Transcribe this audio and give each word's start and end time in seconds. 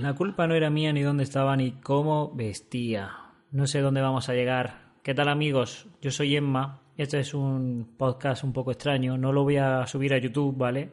La 0.00 0.14
culpa 0.14 0.46
no 0.46 0.54
era 0.54 0.70
mía 0.70 0.94
ni 0.94 1.02
dónde 1.02 1.24
estaba 1.24 1.54
ni 1.58 1.72
cómo 1.72 2.34
vestía. 2.34 3.10
No 3.50 3.66
sé 3.66 3.80
dónde 3.80 4.00
vamos 4.00 4.30
a 4.30 4.34
llegar. 4.34 4.94
¿Qué 5.02 5.12
tal 5.12 5.28
amigos? 5.28 5.88
Yo 6.00 6.10
soy 6.10 6.36
Emma. 6.36 6.80
Este 6.96 7.18
es 7.18 7.34
un 7.34 7.96
podcast 7.98 8.42
un 8.42 8.54
poco 8.54 8.70
extraño. 8.70 9.18
No 9.18 9.30
lo 9.30 9.42
voy 9.42 9.58
a 9.58 9.86
subir 9.86 10.14
a 10.14 10.18
YouTube, 10.18 10.56
¿vale? 10.56 10.88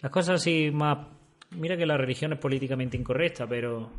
Las 0.00 0.10
cosas 0.10 0.40
así 0.40 0.72
más... 0.72 0.98
Mira 1.52 1.76
que 1.76 1.86
la 1.86 1.96
religión 1.96 2.32
es 2.32 2.40
políticamente 2.40 2.96
incorrecta, 2.96 3.46
pero... 3.46 3.92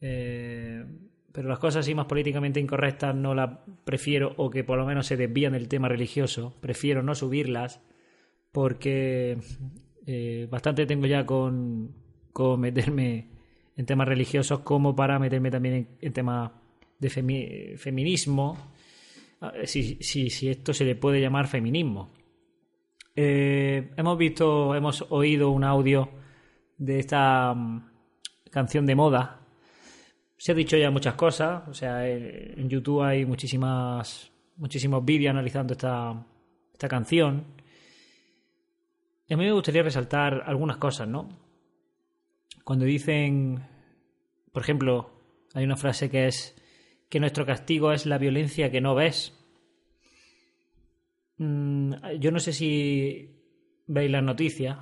Eh, 0.00 0.84
pero 1.32 1.48
las 1.48 1.58
cosas 1.58 1.80
así 1.80 1.92
más 1.92 2.06
políticamente 2.06 2.60
incorrectas 2.60 3.16
no 3.16 3.34
las 3.34 3.50
prefiero, 3.84 4.32
o 4.36 4.48
que 4.48 4.62
por 4.62 4.78
lo 4.78 4.86
menos 4.86 5.08
se 5.08 5.16
desvían 5.16 5.54
del 5.54 5.66
tema 5.66 5.88
religioso. 5.88 6.54
Prefiero 6.60 7.02
no 7.02 7.16
subirlas 7.16 7.82
porque 8.52 9.38
eh, 10.06 10.46
bastante 10.48 10.86
tengo 10.86 11.06
ya 11.06 11.26
con, 11.26 12.03
con, 12.34 12.60
meterme 12.60 13.28
en 13.76 13.86
temas 13.86 14.08
religiosos 14.08 14.60
como 14.60 14.94
para 14.94 15.18
meterme 15.18 15.50
también 15.50 15.96
en, 16.00 16.12
temas 16.12 16.50
de 16.98 17.08
feminismo, 17.78 18.58
ah, 19.40 19.52
si, 19.64 19.96
si, 20.00 20.30
si, 20.30 20.48
esto 20.48 20.74
se 20.74 20.84
le 20.84 20.96
puede 20.96 21.20
llamar 21.20 21.46
feminismo. 21.46 22.10
Eh, 23.16 23.92
hemos 23.96 24.18
visto, 24.18 24.74
hemos 24.74 25.06
oído 25.10 25.50
un 25.50 25.64
audio 25.64 26.10
de 26.76 26.98
esta 26.98 27.54
mm, 27.54 27.90
canción 28.50 28.84
de 28.84 28.94
moda. 28.96 29.40
Se 30.36 30.52
ha 30.52 30.54
dicho 30.54 30.76
ya 30.76 30.90
muchas 30.90 31.14
cosas, 31.14 31.66
o 31.68 31.74
sea, 31.74 32.06
en 32.08 32.68
YouTube 32.68 33.02
hay 33.02 33.24
muchísimas, 33.24 34.30
muchísimos 34.56 35.04
vídeos 35.04 35.30
analizando 35.30 35.72
esta, 35.72 36.26
esta 36.72 36.88
canción. 36.88 37.44
A 39.30 39.36
mí 39.36 39.44
me 39.44 39.52
gustaría 39.52 39.82
resaltar 39.82 40.42
algunas 40.46 40.76
cosas, 40.76 41.08
¿no? 41.08 41.43
Cuando 42.64 42.84
dicen, 42.86 43.62
por 44.52 44.62
ejemplo, 44.62 45.10
hay 45.54 45.64
una 45.64 45.76
frase 45.76 46.10
que 46.10 46.26
es 46.26 46.56
que 47.08 47.20
nuestro 47.20 47.46
castigo 47.46 47.92
es 47.92 48.06
la 48.06 48.18
violencia 48.18 48.70
que 48.70 48.80
no 48.80 48.94
ves. 48.94 49.32
Mm, 51.36 51.92
yo 52.18 52.30
no 52.30 52.40
sé 52.40 52.52
si 52.52 53.30
veis 53.86 54.10
las 54.10 54.22
noticias, 54.22 54.78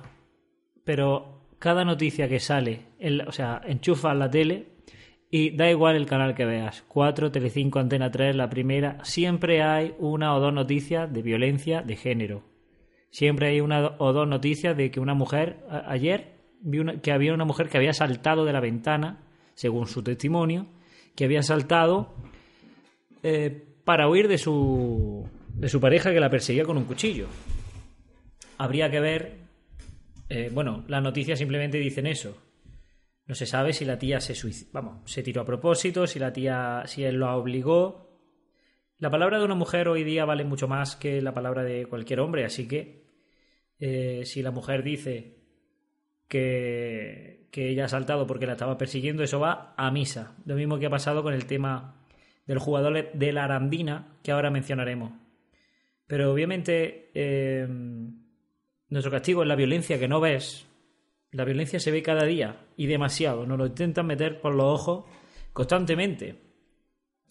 pero 0.83 1.47
cada 1.59 1.85
noticia 1.85 2.27
que 2.27 2.39
sale, 2.39 2.87
o 3.27 3.31
sea, 3.31 3.61
enchufas 3.65 4.15
la 4.15 4.29
tele 4.29 4.67
y 5.29 5.55
da 5.55 5.69
igual 5.69 5.95
el 5.95 6.05
canal 6.05 6.35
que 6.35 6.45
veas, 6.45 6.83
4, 6.87 7.31
Telecinco, 7.31 7.79
Antena 7.79 8.11
3, 8.11 8.35
la 8.35 8.49
primera, 8.49 9.03
siempre 9.03 9.61
hay 9.61 9.93
una 9.99 10.35
o 10.35 10.39
dos 10.39 10.53
noticias 10.53 11.11
de 11.11 11.21
violencia 11.21 11.81
de 11.81 11.95
género 11.95 12.53
Siempre 13.13 13.49
hay 13.49 13.61
una 13.61 13.93
o 13.99 14.11
dos 14.11 14.27
noticias 14.27 14.75
de 14.75 14.89
que 14.89 14.99
una 14.99 15.13
mujer, 15.13 15.63
ayer 15.85 16.32
vi 16.63 16.99
que 17.01 17.11
había 17.11 17.33
una 17.33 17.45
mujer 17.45 17.69
que 17.69 17.77
había 17.77 17.93
saltado 17.93 18.45
de 18.45 18.53
la 18.53 18.59
ventana, 18.59 19.23
según 19.53 19.87
su 19.87 20.01
testimonio, 20.01 20.67
que 21.15 21.25
había 21.25 21.43
saltado 21.43 22.13
eh, 23.21 23.63
para 23.83 24.09
huir 24.09 24.27
de 24.27 24.37
su, 24.37 25.27
de 25.53 25.69
su 25.69 25.79
pareja 25.79 26.11
que 26.11 26.19
la 26.19 26.29
perseguía 26.29 26.63
con 26.63 26.77
un 26.77 26.85
cuchillo. 26.85 27.27
Habría 28.57 28.89
que 28.89 28.99
ver, 28.99 29.37
eh, 30.29 30.49
bueno, 30.51 30.85
las 30.87 31.03
noticias 31.03 31.37
simplemente 31.37 31.77
dicen 31.77 32.07
eso. 32.07 32.37
No 33.25 33.35
se 33.35 33.45
sabe 33.45 33.73
si 33.73 33.85
la 33.85 33.97
tía 33.97 34.19
se 34.19 34.35
suicidó, 34.35 34.71
vamos, 34.73 35.11
se 35.11 35.23
tiró 35.23 35.41
a 35.41 35.45
propósito, 35.45 36.07
si 36.07 36.19
la 36.19 36.33
tía, 36.33 36.83
si 36.85 37.03
él 37.03 37.15
lo 37.15 37.33
obligó. 37.35 38.19
La 38.99 39.09
palabra 39.09 39.39
de 39.39 39.45
una 39.45 39.55
mujer 39.55 39.87
hoy 39.87 40.03
día 40.03 40.25
vale 40.25 40.43
mucho 40.43 40.67
más 40.67 40.95
que 40.95 41.21
la 41.21 41.33
palabra 41.33 41.63
de 41.63 41.85
cualquier 41.85 42.19
hombre, 42.19 42.45
así 42.45 42.67
que 42.67 43.03
eh, 43.79 44.21
si 44.25 44.41
la 44.41 44.51
mujer 44.51 44.83
dice 44.83 45.42
que, 46.27 47.47
ella 47.55 47.85
ha 47.85 47.89
saltado 47.89 48.25
porque 48.25 48.47
la 48.47 48.53
estaba 48.53 48.77
persiguiendo, 48.77 49.23
eso 49.23 49.39
va 49.39 49.73
a 49.77 49.91
misa. 49.91 50.35
Lo 50.45 50.55
mismo 50.55 50.79
que 50.79 50.87
ha 50.87 50.89
pasado 50.89 51.23
con 51.23 51.33
el 51.33 51.45
tema 51.45 51.95
del 52.47 52.59
jugador 52.59 53.11
de 53.13 53.31
la 53.31 53.43
Arandina, 53.43 54.17
que 54.23 54.31
ahora 54.31 54.49
mencionaremos. 54.49 55.11
Pero 56.07 56.31
obviamente 56.31 57.11
eh, 57.13 57.67
nuestro 58.89 59.11
castigo 59.11 59.43
es 59.43 59.47
la 59.47 59.55
violencia 59.55 59.99
que 59.99 60.07
no 60.07 60.19
ves. 60.19 60.65
La 61.31 61.45
violencia 61.45 61.79
se 61.79 61.91
ve 61.91 62.01
cada 62.01 62.25
día 62.25 62.65
y 62.75 62.87
demasiado. 62.87 63.45
Nos 63.45 63.57
lo 63.57 63.67
intentan 63.67 64.07
meter 64.07 64.41
por 64.41 64.53
los 64.55 64.65
ojos 64.65 65.05
constantemente. 65.53 66.35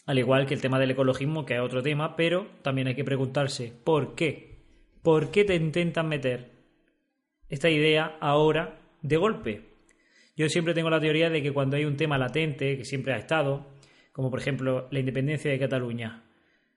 Al 0.06 0.18
igual 0.18 0.46
que 0.46 0.54
el 0.54 0.60
tema 0.60 0.78
del 0.78 0.92
ecologismo, 0.92 1.44
que 1.44 1.54
es 1.54 1.60
otro 1.60 1.82
tema, 1.82 2.16
pero 2.16 2.46
también 2.62 2.88
hay 2.88 2.94
que 2.94 3.04
preguntarse 3.04 3.72
por 3.84 4.14
qué 4.14 4.52
¿por 5.02 5.30
qué 5.30 5.44
te 5.44 5.54
intentan 5.54 6.08
meter 6.08 6.52
esta 7.48 7.68
idea 7.68 8.16
ahora 8.20 8.78
de 9.02 9.16
golpe? 9.16 9.72
Yo 10.36 10.48
siempre 10.48 10.74
tengo 10.74 10.88
la 10.90 11.00
teoría 11.00 11.28
de 11.28 11.42
que 11.42 11.52
cuando 11.52 11.76
hay 11.76 11.84
un 11.84 11.96
tema 11.96 12.16
latente, 12.16 12.78
que 12.78 12.84
siempre 12.84 13.12
ha 13.12 13.18
estado, 13.18 13.66
como 14.12 14.30
por 14.30 14.40
ejemplo 14.40 14.88
la 14.90 15.00
independencia 15.00 15.50
de 15.50 15.58
Cataluña, 15.58 16.24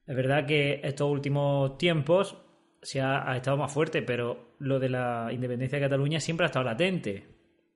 es 0.08 0.16
verdad 0.16 0.46
que 0.46 0.82
estos 0.84 1.10
últimos 1.10 1.78
tiempos 1.78 2.38
se 2.82 3.02
ha, 3.02 3.36
estado 3.36 3.58
más 3.58 3.74
fuerte, 3.74 4.04
pero 4.04 4.56
lo 4.60 4.80
de 4.80 4.90
la 4.90 5.30
independencia 5.32 5.80
de 5.80 5.86
Cataluña 5.86 6.20
siempre 6.20 6.46
ha 6.46 6.48
estado 6.48 6.66
latente, 6.66 7.26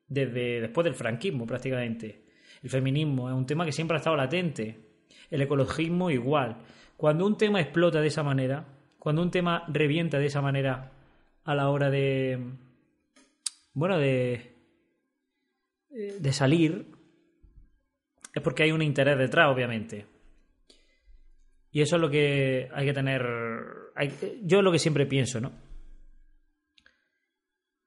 desde 0.07 0.61
después 0.61 0.85
del 0.85 0.93
franquismo 0.93 1.47
prácticamente. 1.47 2.25
El 2.61 2.69
feminismo 2.69 3.29
es 3.29 3.35
un 3.35 3.45
tema 3.45 3.65
que 3.65 3.71
siempre 3.71 3.95
ha 3.95 3.99
estado 3.99 4.15
latente. 4.15 4.79
El 5.31 5.41
ecologismo 5.41 6.11
igual. 6.11 6.57
Cuando 6.97 7.25
un 7.25 7.37
tema 7.37 7.61
explota 7.61 8.01
de 8.01 8.07
esa 8.07 8.21
manera, 8.21 8.65
cuando 8.99 9.21
un 9.21 9.31
tema 9.31 9.63
revienta 9.67 10.19
de 10.19 10.25
esa 10.27 10.41
manera 10.41 10.91
a 11.45 11.55
la 11.55 11.69
hora 11.69 11.89
de. 11.89 12.37
Bueno, 13.73 13.97
de. 13.97 14.55
de 15.89 16.33
salir, 16.33 16.87
es 18.33 18.41
porque 18.41 18.63
hay 18.63 18.71
un 18.71 18.81
interés 18.81 19.17
detrás, 19.17 19.53
obviamente. 19.53 20.05
Y 21.71 21.81
eso 21.81 21.95
es 21.95 22.01
lo 22.01 22.09
que 22.09 22.69
hay 22.73 22.85
que 22.85 22.93
tener. 22.93 23.23
yo 24.43 24.61
lo 24.61 24.71
que 24.71 24.79
siempre 24.79 25.05
pienso, 25.05 25.39
¿no? 25.39 25.51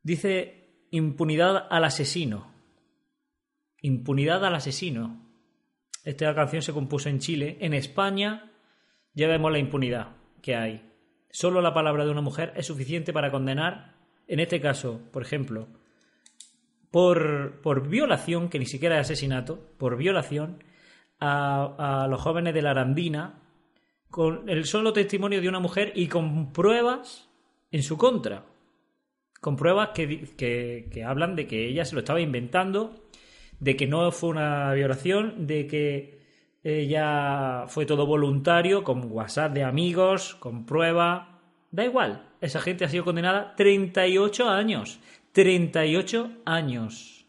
Dice 0.03 0.87
impunidad 0.91 1.67
al 1.71 1.85
asesino. 1.85 2.53
Impunidad 3.81 4.45
al 4.45 4.55
asesino. 4.55 5.29
Esta 6.05 6.35
canción 6.35 6.63
se 6.63 6.73
compuso 6.73 7.09
en 7.09 7.19
Chile. 7.19 7.59
En 7.61 7.75
España 7.75 8.53
ya 9.15 9.29
vemos 9.29 9.53
la 9.53 9.59
impunidad 9.59 10.17
que 10.43 10.57
hay. 10.57 10.89
Solo 11.31 11.61
la 11.61 11.75
palabra 11.75 12.05
de 12.05 12.11
una 12.11 12.21
mujer 12.21 12.53
es 12.57 12.67
suficiente 12.67 13.13
para 13.13 13.31
condenar, 13.31 13.92
en 14.33 14.41
este 14.41 14.63
caso, 14.63 15.03
por 15.13 15.21
ejemplo, 15.21 15.69
por, 16.91 17.61
por 17.61 17.87
violación, 17.87 18.49
que 18.49 18.59
ni 18.59 18.65
siquiera 18.65 18.99
es 18.99 19.03
asesinato, 19.03 19.75
por 19.77 19.99
violación, 19.99 20.65
a, 21.21 22.07
los 22.09 22.19
jóvenes 22.19 22.55
de 22.55 22.63
la 22.63 22.71
Arandina, 22.71 23.43
con 24.09 24.49
el 24.49 24.65
solo 24.65 24.95
testimonio 24.95 25.43
de 25.43 25.51
una 25.51 25.61
mujer 25.61 25.93
y 25.95 26.07
con 26.07 26.51
pruebas 26.51 27.29
en 27.71 27.83
su 27.83 27.99
contra. 27.99 28.47
Con 29.39 29.57
pruebas 29.57 29.91
que, 29.91 30.89
que, 30.91 31.05
hablan 31.05 31.37
de 31.37 31.47
que 31.47 31.69
ella 31.69 31.85
se 31.85 31.95
lo 31.95 31.99
estaba 31.99 32.23
inventando, 32.23 33.05
de 33.61 33.77
que 33.77 33.87
no 33.87 34.11
fue 34.13 34.31
una 34.31 34.73
violación, 34.73 35.47
de 35.47 35.67
que 35.67 36.89
ya 36.89 37.67
fue 37.69 37.85
todo 37.85 38.07
voluntario, 38.07 38.83
con 38.83 39.13
WhatsApp 39.13 39.53
de 39.53 39.65
amigos, 39.65 40.37
con 40.37 40.65
prueba. 40.65 41.43
Da 41.71 41.85
igual, 41.85 42.32
esa 42.43 42.61
gente 42.61 42.85
ha 42.85 42.89
sido 42.89 43.05
condenada 43.05 43.55
38 43.57 44.51
años. 44.51 45.01
38 45.33 46.43
años. 46.45 47.25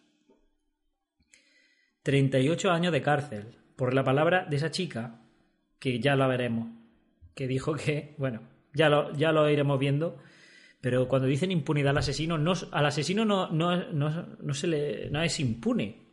38 2.02 2.72
años 2.72 2.92
de 2.92 3.02
cárcel 3.02 3.56
por 3.78 3.94
la 3.94 4.04
palabra 4.04 4.46
de 4.50 4.58
esa 4.58 4.72
chica, 4.72 5.22
que 5.80 6.00
ya 6.00 6.16
la 6.16 6.28
veremos, 6.28 6.68
que 7.34 7.48
dijo 7.48 7.76
que, 7.76 8.16
bueno, 8.18 8.42
ya 8.74 8.90
lo, 8.90 9.14
ya 9.14 9.32
lo 9.32 9.50
iremos 9.50 9.80
viendo, 9.80 10.18
pero 10.82 11.08
cuando 11.08 11.28
dicen 11.28 11.52
impunidad 11.52 11.92
al 11.92 12.00
asesino, 12.00 12.38
no, 12.38 12.54
al 12.72 12.86
asesino 12.86 13.24
no, 13.24 13.50
no, 13.50 13.92
no, 13.92 14.28
no 14.40 14.54
se 14.54 14.68
le, 14.68 15.10
no 15.10 15.22
es 15.22 15.40
impune. 15.40 16.04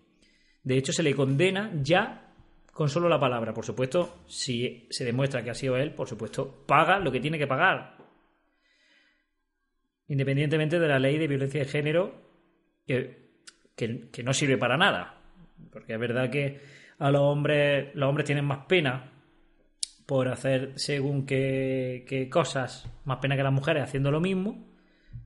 De 0.62 0.76
hecho, 0.76 0.92
se 0.92 1.02
le 1.02 1.14
condena 1.14 1.72
ya 1.82 2.34
con 2.72 2.88
solo 2.88 3.08
la 3.08 3.18
palabra. 3.18 3.52
Por 3.52 3.64
supuesto, 3.64 4.22
si 4.26 4.86
se 4.90 5.04
demuestra 5.04 5.42
que 5.42 5.50
ha 5.50 5.54
sido 5.54 5.76
él, 5.76 5.92
por 5.92 6.06
supuesto, 6.06 6.64
paga 6.66 6.98
lo 6.98 7.10
que 7.10 7.20
tiene 7.20 7.38
que 7.38 7.46
pagar. 7.46 7.99
Independientemente 10.10 10.78
de 10.78 10.86
la 10.88 10.98
ley 10.98 11.16
de 11.16 11.26
violencia 11.26 11.60
de 11.60 11.66
género, 11.66 12.14
que, 12.86 13.16
que, 13.76 14.22
no 14.22 14.34
sirve 14.34 14.58
para 14.58 14.76
nada. 14.76 15.22
Porque 15.72 15.94
es 15.94 15.98
verdad 15.98 16.30
que 16.30 16.60
a 16.98 17.10
los 17.10 17.22
hombres, 17.22 17.94
los 17.94 18.08
hombres 18.08 18.26
tienen 18.26 18.44
más 18.44 18.66
pena 18.66 19.10
por 20.04 20.28
hacer 20.28 20.72
según 20.76 21.24
qué, 21.24 22.04
qué 22.06 22.28
cosas, 22.28 22.86
más 23.04 23.18
pena 23.18 23.36
que 23.36 23.42
las 23.42 23.52
mujeres 23.52 23.84
haciendo 23.84 24.10
lo 24.10 24.20
mismo, 24.20 24.66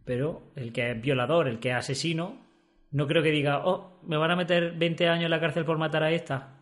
pero 0.04 0.52
el 0.54 0.72
que 0.72 0.92
es 0.92 1.00
violador, 1.00 1.48
el 1.48 1.58
que 1.58 1.70
es 1.70 1.76
asesino, 1.76 2.44
no 2.94 3.08
creo 3.08 3.24
que 3.24 3.32
diga, 3.32 3.66
oh, 3.66 3.98
me 4.06 4.16
van 4.16 4.30
a 4.30 4.36
meter 4.36 4.72
20 4.76 5.08
años 5.08 5.24
en 5.24 5.30
la 5.30 5.40
cárcel 5.40 5.64
por 5.64 5.78
matar 5.78 6.04
a 6.04 6.12
esta. 6.12 6.60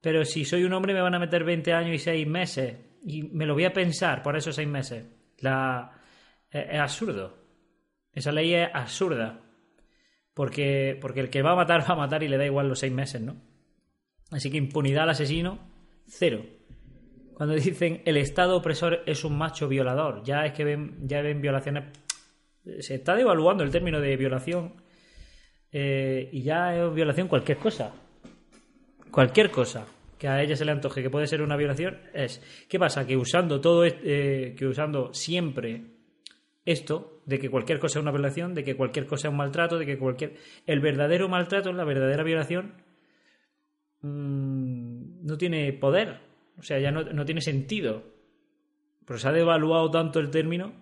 Pero 0.00 0.24
si 0.24 0.44
soy 0.44 0.64
un 0.64 0.72
hombre 0.72 0.94
me 0.94 1.00
van 1.00 1.14
a 1.14 1.18
meter 1.18 1.42
20 1.42 1.72
años 1.72 1.94
y 1.96 1.98
6 1.98 2.26
meses. 2.28 2.76
Y 3.04 3.22
me 3.22 3.44
lo 3.44 3.54
voy 3.54 3.64
a 3.64 3.72
pensar 3.72 4.22
por 4.22 4.36
esos 4.36 4.54
6 4.54 4.68
meses. 4.68 5.04
La... 5.40 5.90
Es, 6.50 6.78
absurdo. 6.78 7.43
Esa 8.14 8.32
ley 8.32 8.54
es 8.54 8.68
absurda. 8.72 9.40
Porque, 10.34 10.98
porque 11.00 11.20
el 11.20 11.30
que 11.30 11.42
va 11.42 11.52
a 11.52 11.56
matar, 11.56 11.82
va 11.88 11.94
a 11.94 11.98
matar 11.98 12.22
y 12.22 12.28
le 12.28 12.36
da 12.36 12.44
igual 12.44 12.68
los 12.68 12.78
seis 12.78 12.92
meses, 12.92 13.20
¿no? 13.20 13.36
Así 14.30 14.50
que 14.50 14.56
impunidad 14.56 15.04
al 15.04 15.10
asesino, 15.10 15.58
cero. 16.06 16.44
Cuando 17.34 17.54
dicen 17.54 18.02
el 18.04 18.16
Estado 18.16 18.56
opresor 18.56 19.02
es 19.06 19.24
un 19.24 19.36
macho 19.36 19.68
violador, 19.68 20.22
ya 20.24 20.46
es 20.46 20.52
que 20.52 20.64
ven, 20.64 20.96
ya 21.02 21.20
ven 21.20 21.40
violaciones. 21.40 21.84
Se 22.80 22.94
está 22.94 23.14
devaluando 23.14 23.62
el 23.62 23.70
término 23.70 24.00
de 24.00 24.16
violación 24.16 24.74
eh, 25.70 26.30
y 26.32 26.42
ya 26.42 26.76
es 26.76 26.94
violación 26.94 27.28
cualquier 27.28 27.58
cosa. 27.58 27.92
Cualquier 29.10 29.50
cosa 29.50 29.86
que 30.18 30.28
a 30.28 30.42
ella 30.42 30.56
se 30.56 30.64
le 30.64 30.72
antoje 30.72 31.02
que 31.02 31.10
puede 31.10 31.26
ser 31.26 31.42
una 31.42 31.56
violación 31.56 31.98
es. 32.12 32.40
¿Qué 32.68 32.78
pasa? 32.78 33.06
Que 33.06 33.16
usando 33.16 33.60
todo, 33.60 33.84
eh, 33.84 34.54
que 34.56 34.66
usando 34.66 35.12
siempre 35.12 35.93
esto, 36.64 37.20
de 37.26 37.38
que 37.38 37.50
cualquier 37.50 37.78
cosa 37.78 37.98
es 37.98 38.02
una 38.02 38.12
violación, 38.12 38.54
de 38.54 38.64
que 38.64 38.76
cualquier 38.76 39.06
cosa 39.06 39.28
es 39.28 39.32
un 39.32 39.38
maltrato, 39.38 39.78
de 39.78 39.86
que 39.86 39.98
cualquier. 39.98 40.34
El 40.66 40.80
verdadero 40.80 41.28
maltrato, 41.28 41.72
la 41.72 41.84
verdadera 41.84 42.22
violación, 42.22 42.74
mmm, 44.02 45.24
no 45.26 45.36
tiene 45.36 45.72
poder 45.72 46.34
o 46.58 46.62
sea, 46.62 46.78
ya 46.78 46.90
no, 46.90 47.24
tiene 47.24 47.40
sentido. 47.40 48.02
Pero 49.04 49.18
se 49.18 49.28
ha 49.28 49.32
devaluado 49.32 49.90
tanto 49.90 50.20
el 50.20 50.30
término 50.30 50.72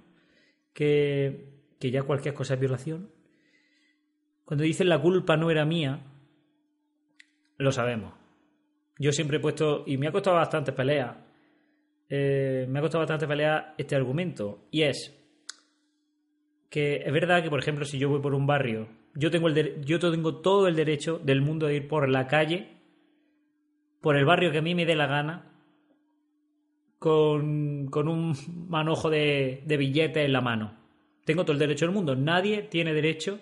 que, 0.73 1.49
que 1.81 1.91
ya 1.91 2.03
cualquier 2.03 2.35
cosa 2.35 2.55
es 2.55 2.61
violación. 2.61 3.11
Cuando 4.45 4.65
dicen 4.65 4.89
la 4.89 5.01
culpa 5.01 5.37
no 5.37 5.51
era 5.51 5.65
mía, 5.65 6.05
lo 7.57 7.73
sabemos. 7.73 8.15
Yo 8.99 9.13
siempre 9.13 9.39
he 9.39 9.41
puesto, 9.41 9.85
y 9.87 9.97
me 9.97 10.09
ha 10.09 10.13
costado 10.13 10.37
bastante 10.37 10.73
pelea, 10.73 11.27
eh, 12.09 12.67
me 12.69 12.79
ha 12.79 12.83
costado 12.83 13.01
bastante 13.01 13.27
pelea 13.27 13.75
este 13.79 13.97
argumento, 13.97 14.67
y 14.71 14.83
es 14.83 15.19
que 16.73 17.03
es 17.05 17.13
verdad 17.13 17.43
que, 17.43 17.51
por 17.51 17.59
ejemplo, 17.59 17.85
si 17.85 17.99
yo 17.99 18.09
voy 18.09 18.21
por 18.21 18.35
un 18.35 18.47
barrio, 18.47 18.89
yo 19.15 19.31
tengo, 19.31 19.49
el 19.49 19.85
yo 19.85 19.99
tengo 19.99 20.37
todo 20.37 20.69
el 20.69 20.75
derecho 20.75 21.21
del 21.23 21.43
mundo 21.43 21.67
de 21.67 21.77
ir 21.77 21.87
por 21.87 22.09
la 22.09 22.27
calle, 22.27 22.79
por 24.01 24.17
el 24.17 24.25
barrio 24.25 24.51
que 24.51 24.59
a 24.59 24.63
mí 24.63 24.75
me 24.75 24.87
dé 24.87 24.97
la 24.97 25.07
gana, 25.07 25.53
con, 26.99 27.89
con 27.89 28.09
un 28.09 28.35
manojo 28.71 29.11
de, 29.11 29.63
de 29.67 29.77
billetes 29.77 30.25
en 30.25 30.33
la 30.33 30.41
mano. 30.41 30.73
Tengo 31.27 31.45
todo 31.45 31.53
el 31.53 31.59
derecho 31.59 31.85
del 31.85 31.95
mundo. 31.95 32.17
Nadie 32.17 32.63
tiene 32.63 32.95
derecho 32.95 33.39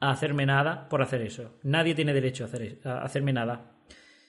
a 0.00 0.10
hacerme 0.10 0.44
nada 0.44 0.88
por 0.88 1.02
hacer 1.02 1.22
eso. 1.22 1.52
Nadie 1.62 1.94
tiene 1.94 2.12
derecho 2.12 2.42
a, 2.42 2.46
hacer, 2.48 2.80
a 2.82 3.02
hacerme 3.02 3.32
nada. 3.32 3.76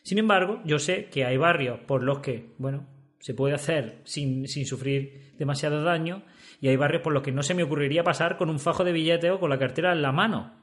Sin 0.04 0.20
embargo, 0.20 0.62
yo 0.64 0.78
sé 0.78 1.06
que 1.06 1.26
hay 1.26 1.38
barrios 1.38 1.80
por 1.80 2.04
los 2.04 2.20
que, 2.20 2.52
bueno, 2.60 2.86
se 3.18 3.34
puede 3.34 3.56
hacer 3.56 3.98
sin, 4.04 4.48
sin, 4.48 4.68
sufrir 4.68 5.34
demasiado 5.40 5.84
daño 5.84 6.22
y 6.62 6.68
hay 6.68 6.76
barrios 6.76 7.02
por 7.02 7.12
los 7.12 7.24
que 7.24 7.32
no 7.32 7.42
se 7.42 7.56
me 7.56 7.64
ocurriría 7.64 8.04
pasar 8.04 8.38
con 8.38 8.50
un 8.50 8.60
fajo 8.60 8.84
de 8.84 8.94
billetes 8.94 9.32
o 9.32 9.40
con 9.40 9.50
la 9.50 9.58
cartera 9.58 9.92
en 9.92 10.04
la 10.04 10.12
mano. 10.12 10.54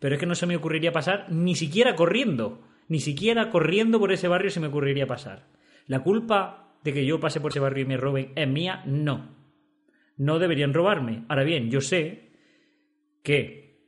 Pero 0.00 0.16
es 0.16 0.20
que 0.20 0.26
no 0.26 0.34
se 0.34 0.46
me 0.46 0.56
ocurriría 0.56 0.92
pasar 0.92 1.26
ni 1.30 1.54
siquiera 1.54 1.94
corriendo. 1.94 2.60
Ni 2.88 2.98
siquiera 2.98 3.50
corriendo 3.50 4.00
por 4.00 4.10
ese 4.10 4.26
barrio 4.26 4.50
se 4.50 4.58
me 4.58 4.66
ocurriría 4.66 5.06
pasar. 5.06 5.46
La 5.86 6.00
culpa 6.00 6.74
de 6.82 6.92
que 6.92 7.06
yo 7.06 7.20
pase 7.20 7.40
por 7.40 7.52
ese 7.52 7.60
barrio 7.60 7.84
y 7.84 7.86
me 7.86 7.96
roben 7.96 8.32
es 8.34 8.48
mía, 8.48 8.82
no. 8.84 9.30
No 10.16 10.40
deberían 10.40 10.74
robarme. 10.74 11.24
Ahora 11.28 11.44
bien, 11.44 11.70
yo 11.70 11.80
sé 11.80 12.32
que 13.22 13.80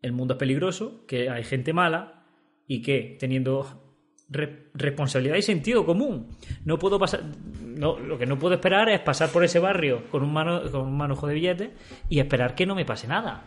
el 0.00 0.12
mundo 0.12 0.34
es 0.34 0.38
peligroso, 0.38 1.04
que 1.06 1.28
hay 1.28 1.44
gente 1.44 1.74
mala 1.74 2.24
y 2.66 2.80
que 2.80 3.18
teniendo 3.20 3.89
responsabilidad 4.30 5.36
y 5.36 5.42
sentido 5.42 5.84
común, 5.84 6.28
no 6.64 6.78
puedo 6.78 6.98
pasar. 6.98 7.22
No, 7.62 7.98
lo 7.98 8.18
que 8.18 8.26
no 8.26 8.38
puedo 8.38 8.54
esperar 8.54 8.88
es 8.88 9.00
pasar 9.00 9.30
por 9.30 9.44
ese 9.44 9.58
barrio 9.58 10.04
con 10.10 10.22
un, 10.22 10.32
mano, 10.32 10.70
con 10.70 10.82
un 10.82 10.96
manojo 10.96 11.26
de 11.26 11.34
billetes 11.34 11.70
y 12.08 12.20
esperar 12.20 12.54
que 12.54 12.66
no 12.66 12.74
me 12.74 12.84
pase 12.84 13.08
nada. 13.08 13.44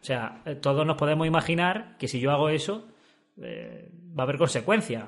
O 0.00 0.04
sea, 0.04 0.42
eh, 0.46 0.54
todos 0.54 0.86
nos 0.86 0.96
podemos 0.96 1.26
imaginar 1.26 1.96
que 1.98 2.08
si 2.08 2.18
yo 2.18 2.32
hago 2.32 2.48
eso, 2.48 2.88
eh, 3.40 3.90
va 4.18 4.22
a 4.22 4.24
haber 4.24 4.38
consecuencias. 4.38 5.04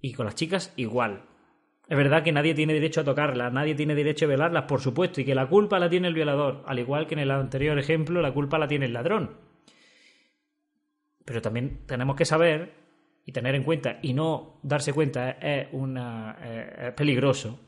Y 0.00 0.14
con 0.14 0.24
las 0.24 0.34
chicas 0.34 0.72
igual. 0.76 1.22
Es 1.88 1.96
verdad 1.96 2.22
que 2.22 2.32
nadie 2.32 2.54
tiene 2.54 2.72
derecho 2.72 3.00
a 3.00 3.04
tocarlas, 3.04 3.52
nadie 3.52 3.74
tiene 3.74 3.94
derecho 3.94 4.24
a 4.24 4.28
violarlas, 4.28 4.64
por 4.64 4.80
supuesto, 4.80 5.20
y 5.20 5.24
que 5.24 5.34
la 5.34 5.48
culpa 5.48 5.78
la 5.80 5.90
tiene 5.90 6.06
el 6.08 6.14
violador, 6.14 6.62
al 6.66 6.78
igual 6.78 7.06
que 7.06 7.14
en 7.14 7.20
el 7.20 7.32
anterior 7.32 7.76
ejemplo, 7.78 8.22
la 8.22 8.32
culpa 8.32 8.58
la 8.58 8.68
tiene 8.68 8.86
el 8.86 8.92
ladrón. 8.92 9.49
Pero 11.30 11.40
también 11.40 11.86
tenemos 11.86 12.16
que 12.16 12.24
saber 12.24 12.72
y 13.24 13.30
tener 13.30 13.54
en 13.54 13.62
cuenta, 13.62 14.00
y 14.02 14.14
no 14.14 14.58
darse 14.64 14.92
cuenta, 14.92 15.30
es, 15.30 15.68
una, 15.70 16.36
es 16.42 16.92
peligroso, 16.94 17.60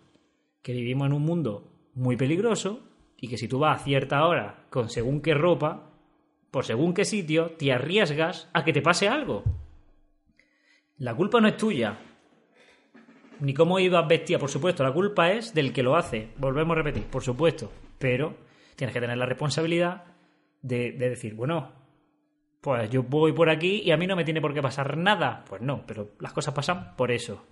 que 0.62 0.72
vivimos 0.72 1.06
en 1.06 1.12
un 1.12 1.22
mundo 1.22 1.70
muy 1.94 2.16
peligroso 2.16 2.80
y 3.16 3.28
que 3.28 3.38
si 3.38 3.46
tú 3.46 3.60
vas 3.60 3.80
a 3.80 3.84
cierta 3.84 4.26
hora 4.26 4.64
con 4.68 4.88
según 4.90 5.20
qué 5.20 5.34
ropa, 5.34 5.92
por 6.50 6.64
según 6.64 6.92
qué 6.92 7.04
sitio, 7.04 7.52
te 7.52 7.72
arriesgas 7.72 8.50
a 8.52 8.64
que 8.64 8.72
te 8.72 8.82
pase 8.82 9.06
algo. 9.06 9.44
La 10.96 11.14
culpa 11.14 11.40
no 11.40 11.46
es 11.46 11.56
tuya, 11.56 12.00
ni 13.38 13.54
cómo 13.54 13.78
ibas 13.78 14.08
vestida, 14.08 14.40
por 14.40 14.50
supuesto, 14.50 14.82
la 14.82 14.92
culpa 14.92 15.30
es 15.30 15.54
del 15.54 15.72
que 15.72 15.84
lo 15.84 15.94
hace. 15.94 16.30
Volvemos 16.36 16.76
a 16.76 16.82
repetir, 16.82 17.04
por 17.04 17.22
supuesto. 17.22 17.70
Pero 18.00 18.34
tienes 18.74 18.92
que 18.92 19.00
tener 19.00 19.18
la 19.18 19.26
responsabilidad 19.26 20.02
de, 20.62 20.90
decir, 20.90 21.36
bueno, 21.36 21.81
pues 22.62 22.88
yo 22.88 23.02
voy 23.02 23.32
por 23.32 23.50
aquí 23.50 23.82
y 23.84 23.90
a 23.90 23.98
mí 23.98 24.06
no 24.06 24.16
me 24.16 24.24
tiene 24.24 24.40
por 24.40 24.54
qué 24.54 24.62
pasar 24.62 24.96
nada. 24.96 25.44
Pues 25.46 25.60
no, 25.60 25.84
pero 25.86 26.12
las 26.20 26.32
cosas 26.32 26.54
pasan 26.54 26.96
por 26.96 27.10
eso. 27.10 27.44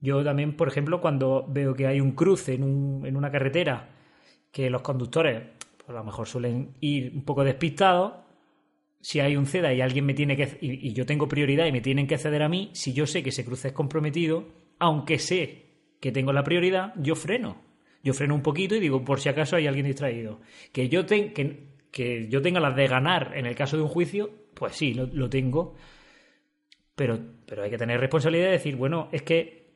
Yo 0.00 0.22
también, 0.22 0.56
por 0.56 0.68
ejemplo, 0.68 1.00
cuando 1.00 1.44
veo 1.48 1.74
que 1.74 1.88
hay 1.88 2.00
un 2.00 2.12
cruce 2.12 2.54
en, 2.54 2.62
un, 2.62 3.06
en 3.06 3.16
una 3.16 3.32
carretera 3.32 3.88
que 4.52 4.70
los 4.70 4.82
conductores 4.82 5.42
pues 5.78 5.88
a 5.96 6.00
lo 6.00 6.04
mejor 6.04 6.28
suelen 6.28 6.74
ir 6.80 7.12
un 7.14 7.24
poco 7.24 7.44
despistados, 7.44 8.12
si 9.00 9.20
hay 9.20 9.36
un 9.36 9.46
CEDA 9.46 9.72
y 9.72 9.80
alguien 9.80 10.04
me 10.04 10.12
tiene 10.12 10.36
que 10.36 10.58
y, 10.60 10.92
yo 10.92 11.06
tengo 11.06 11.28
prioridad 11.28 11.64
y 11.64 11.72
me 11.72 11.80
tienen 11.80 12.06
que 12.06 12.18
ceder 12.18 12.42
a 12.42 12.48
mí, 12.50 12.68
si 12.74 12.92
yo 12.92 13.06
sé 13.06 13.22
que 13.22 13.30
ese 13.30 13.44
cruce 13.44 13.68
es 13.68 13.74
comprometido, 13.74 14.48
aunque 14.78 15.18
sé 15.18 15.64
que 15.98 16.12
tengo 16.12 16.32
la 16.34 16.44
prioridad, 16.44 16.92
yo 16.96 17.14
freno. 17.14 17.62
Yo 18.04 18.14
freno 18.14 18.34
un 18.34 18.42
poquito 18.42 18.76
y 18.76 18.80
digo, 18.80 19.04
por 19.04 19.20
si 19.20 19.28
acaso 19.28 19.56
hay 19.56 19.66
alguien 19.66 19.86
distraído. 19.86 20.40
Que 20.72 20.88
yo, 20.88 21.06
que, 21.06 21.68
que 21.90 22.28
yo 22.28 22.42
tenga 22.42 22.60
las 22.60 22.76
de 22.76 22.86
ganar 22.86 23.32
en 23.36 23.46
el 23.46 23.54
caso 23.54 23.76
de 23.76 23.82
un 23.82 23.88
juicio, 23.88 24.30
pues 24.54 24.76
sí, 24.76 24.94
lo, 24.94 25.30
tengo. 25.30 25.74
Pero, 26.94 27.18
pero 27.46 27.62
hay 27.62 27.70
que 27.70 27.78
tener 27.78 28.00
responsabilidad 28.00 28.46
de 28.46 28.52
decir, 28.52 28.76
bueno, 28.76 29.08
es 29.12 29.22
que 29.22 29.72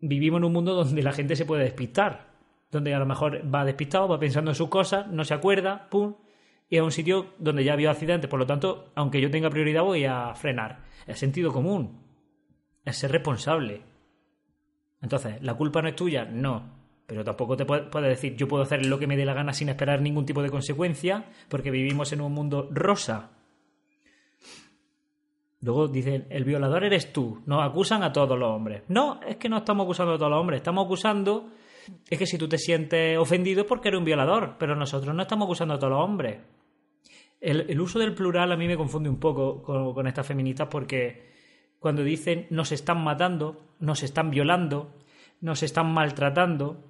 vivimos 0.00 0.38
en 0.38 0.44
un 0.44 0.52
mundo 0.52 0.74
donde 0.74 1.02
la 1.02 1.12
gente 1.12 1.36
se 1.36 1.46
puede 1.46 1.64
despistar. 1.64 2.32
Donde 2.70 2.94
a 2.94 2.98
lo 2.98 3.06
mejor 3.06 3.42
va 3.54 3.64
despistado, 3.64 4.08
va 4.08 4.18
pensando 4.18 4.50
en 4.50 4.54
sus 4.54 4.68
cosas, 4.68 5.06
no 5.08 5.24
se 5.24 5.34
acuerda, 5.34 5.88
pum, 5.90 6.14
y 6.72 6.76
es 6.76 6.82
un 6.82 6.90
sitio 6.90 7.34
donde 7.38 7.64
ya 7.64 7.72
ha 7.72 7.74
habido 7.74 7.90
accidentes. 7.90 8.30
Por 8.30 8.38
lo 8.38 8.46
tanto, 8.46 8.92
aunque 8.94 9.20
yo 9.20 9.30
tenga 9.30 9.50
prioridad, 9.50 9.82
voy 9.82 10.06
a 10.06 10.34
frenar. 10.34 10.84
Es 11.06 11.18
sentido 11.18 11.52
común. 11.52 12.00
Es 12.82 12.96
ser 12.96 13.12
responsable. 13.12 13.82
Entonces, 15.02 15.42
¿la 15.42 15.52
culpa 15.52 15.82
no 15.82 15.88
es 15.88 15.96
tuya? 15.96 16.24
No. 16.24 16.81
Pero 17.12 17.24
tampoco 17.24 17.58
te 17.58 17.66
puedes 17.66 18.08
decir, 18.08 18.36
yo 18.36 18.48
puedo 18.48 18.62
hacer 18.62 18.86
lo 18.86 18.98
que 18.98 19.06
me 19.06 19.18
dé 19.18 19.26
la 19.26 19.34
gana 19.34 19.52
sin 19.52 19.68
esperar 19.68 20.00
ningún 20.00 20.24
tipo 20.24 20.42
de 20.42 20.48
consecuencia, 20.48 21.26
porque 21.50 21.70
vivimos 21.70 22.10
en 22.14 22.22
un 22.22 22.32
mundo 22.32 22.70
rosa. 22.70 23.32
Luego 25.60 25.88
dicen, 25.88 26.26
el 26.30 26.44
violador 26.44 26.84
eres 26.84 27.12
tú. 27.12 27.42
Nos 27.44 27.62
acusan 27.62 28.02
a 28.02 28.14
todos 28.14 28.38
los 28.38 28.48
hombres. 28.48 28.84
No, 28.88 29.20
es 29.28 29.36
que 29.36 29.50
no 29.50 29.58
estamos 29.58 29.84
acusando 29.84 30.14
a 30.14 30.16
todos 30.16 30.30
los 30.30 30.40
hombres. 30.40 30.56
Estamos 30.56 30.86
acusando. 30.86 31.50
Es 32.08 32.18
que 32.18 32.26
si 32.26 32.38
tú 32.38 32.48
te 32.48 32.56
sientes 32.56 33.18
ofendido 33.18 33.60
es 33.60 33.66
porque 33.66 33.88
eres 33.88 33.98
un 33.98 34.06
violador. 34.06 34.56
Pero 34.58 34.74
nosotros 34.74 35.14
no 35.14 35.20
estamos 35.20 35.44
acusando 35.44 35.74
a 35.74 35.78
todos 35.78 35.92
los 35.92 36.02
hombres. 36.02 36.38
El, 37.42 37.78
uso 37.78 37.98
del 37.98 38.14
plural 38.14 38.52
a 38.52 38.56
mí 38.56 38.66
me 38.66 38.78
confunde 38.78 39.10
un 39.10 39.20
poco 39.20 39.60
con, 39.62 40.06
estas 40.06 40.26
feministas 40.26 40.68
porque 40.68 41.30
cuando 41.78 42.02
dicen 42.02 42.46
nos 42.48 42.72
están 42.72 43.04
matando, 43.04 43.60
nos 43.80 44.02
están 44.02 44.30
violando, 44.30 44.94
nos 45.42 45.62
están 45.62 45.92
maltratando, 45.92 46.82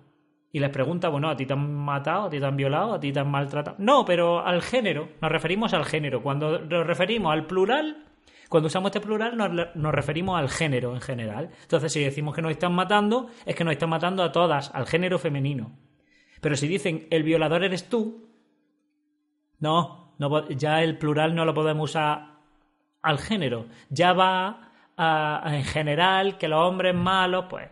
y 0.53 0.61
les 0.61 0.71
pregunta, 0.71 1.09
bueno, 1.09 1.31
¿a 1.31 1.37
ti 1.37 1.47
te 1.47 1.55
han 1.55 1.75
matado? 1.75 2.27
¿A 2.27 2.31
ti 2.31 2.39
te 2.39 2.45
han 2.45 2.57
violado? 2.57 2.93
¿A 2.93 3.01
ti 3.01 3.11
te 3.11 3.19
han 3.19 3.31
maltratado? 3.31 3.77
No, 3.79 4.05
pero 4.05 4.45
al 4.45 4.61
género, 4.61 5.09
nos 5.21 5.33
referimos 5.33 5.73
al 5.73 5.87
género. 5.87 6.23
Cuando 6.23 6.59
nos 6.59 6.87
referimos 6.87 7.33
al 7.33 7.47
plural, 7.47 8.05
cuando 8.51 8.67
usamos 8.67 8.91
este 8.91 9.01
plural 9.01 9.35
nos, 9.35 9.75
nos, 9.75 9.95
referimos 9.95 10.39
al 10.39 10.51
género 10.51 10.95
en 10.95 11.01
general. 11.01 11.51
Entonces, 11.63 11.91
si 11.91 12.05
decimos 12.05 12.35
que 12.35 12.43
nos 12.43 12.53
están 12.53 12.75
matando, 12.75 13.29
es 13.47 13.57
que 13.57 13.65
nos 13.65 13.73
están 13.73 13.89
matando 13.89 14.23
a 14.23 14.31
todas, 14.31 14.71
al 14.75 14.87
género 14.87 15.19
femenino. 15.19 15.73
Pero 16.43 16.55
si 16.57 16.69
dicen 16.69 17.07
el 17.11 17.23
violador 17.23 17.65
eres 17.65 17.89
tú, 17.89 18.29
no, 19.59 20.15
ya 20.51 20.83
el 20.83 20.99
plural 20.99 21.35
no 21.35 21.47
lo 21.47 21.55
podemos 21.55 21.91
usar 21.91 22.41
al 23.01 23.19
género. 23.19 23.69
Ya 23.89 24.13
va 24.13 24.69
en 25.47 25.65
general 25.65 26.37
que 26.37 26.49
los 26.49 26.61
hombres 26.61 26.95
malos, 26.95 27.47
pues. 27.49 27.71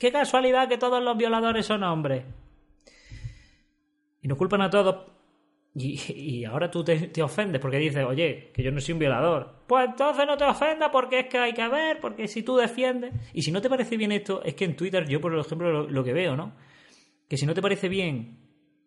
Qué 0.00 0.10
casualidad 0.10 0.66
que 0.66 0.78
todos 0.78 1.02
los 1.02 1.14
violadores 1.14 1.66
son 1.66 1.82
hombres. 1.82 2.24
Y 4.22 4.28
nos 4.28 4.38
culpan 4.38 4.62
a 4.62 4.70
todos. 4.70 5.06
Y, 5.74 6.42
ahora 6.46 6.70
tú 6.70 6.82
te, 6.82 7.22
ofendes 7.22 7.60
porque 7.60 7.76
dices, 7.76 8.02
oye, 8.06 8.50
que 8.54 8.62
yo 8.62 8.72
no 8.72 8.80
soy 8.80 8.94
un 8.94 8.98
violador. 8.98 9.56
Pues 9.66 9.90
entonces 9.90 10.26
no 10.26 10.38
te 10.38 10.44
ofendas 10.44 10.88
porque 10.90 11.20
es 11.20 11.26
que 11.26 11.36
hay 11.36 11.52
que 11.52 11.68
ver, 11.68 12.00
porque 12.00 12.28
si 12.28 12.42
tú 12.42 12.56
defiendes. 12.56 13.12
Y 13.34 13.42
si 13.42 13.52
no 13.52 13.60
te 13.60 13.68
parece 13.68 13.98
bien 13.98 14.10
esto, 14.10 14.42
es 14.42 14.54
que 14.54 14.64
en 14.64 14.74
Twitter 14.74 15.06
yo, 15.06 15.20
por 15.20 15.38
ejemplo, 15.38 15.86
lo, 15.86 16.02
que 16.02 16.14
veo, 16.14 16.34
¿no? 16.34 16.54
Que 17.28 17.36
si 17.36 17.44
no 17.44 17.52
te 17.52 17.60
parece 17.60 17.90
bien 17.90 18.38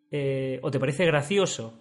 eh, 0.09 0.59
o 0.63 0.71
te 0.71 0.79
parece 0.79 1.05
gracioso 1.05 1.79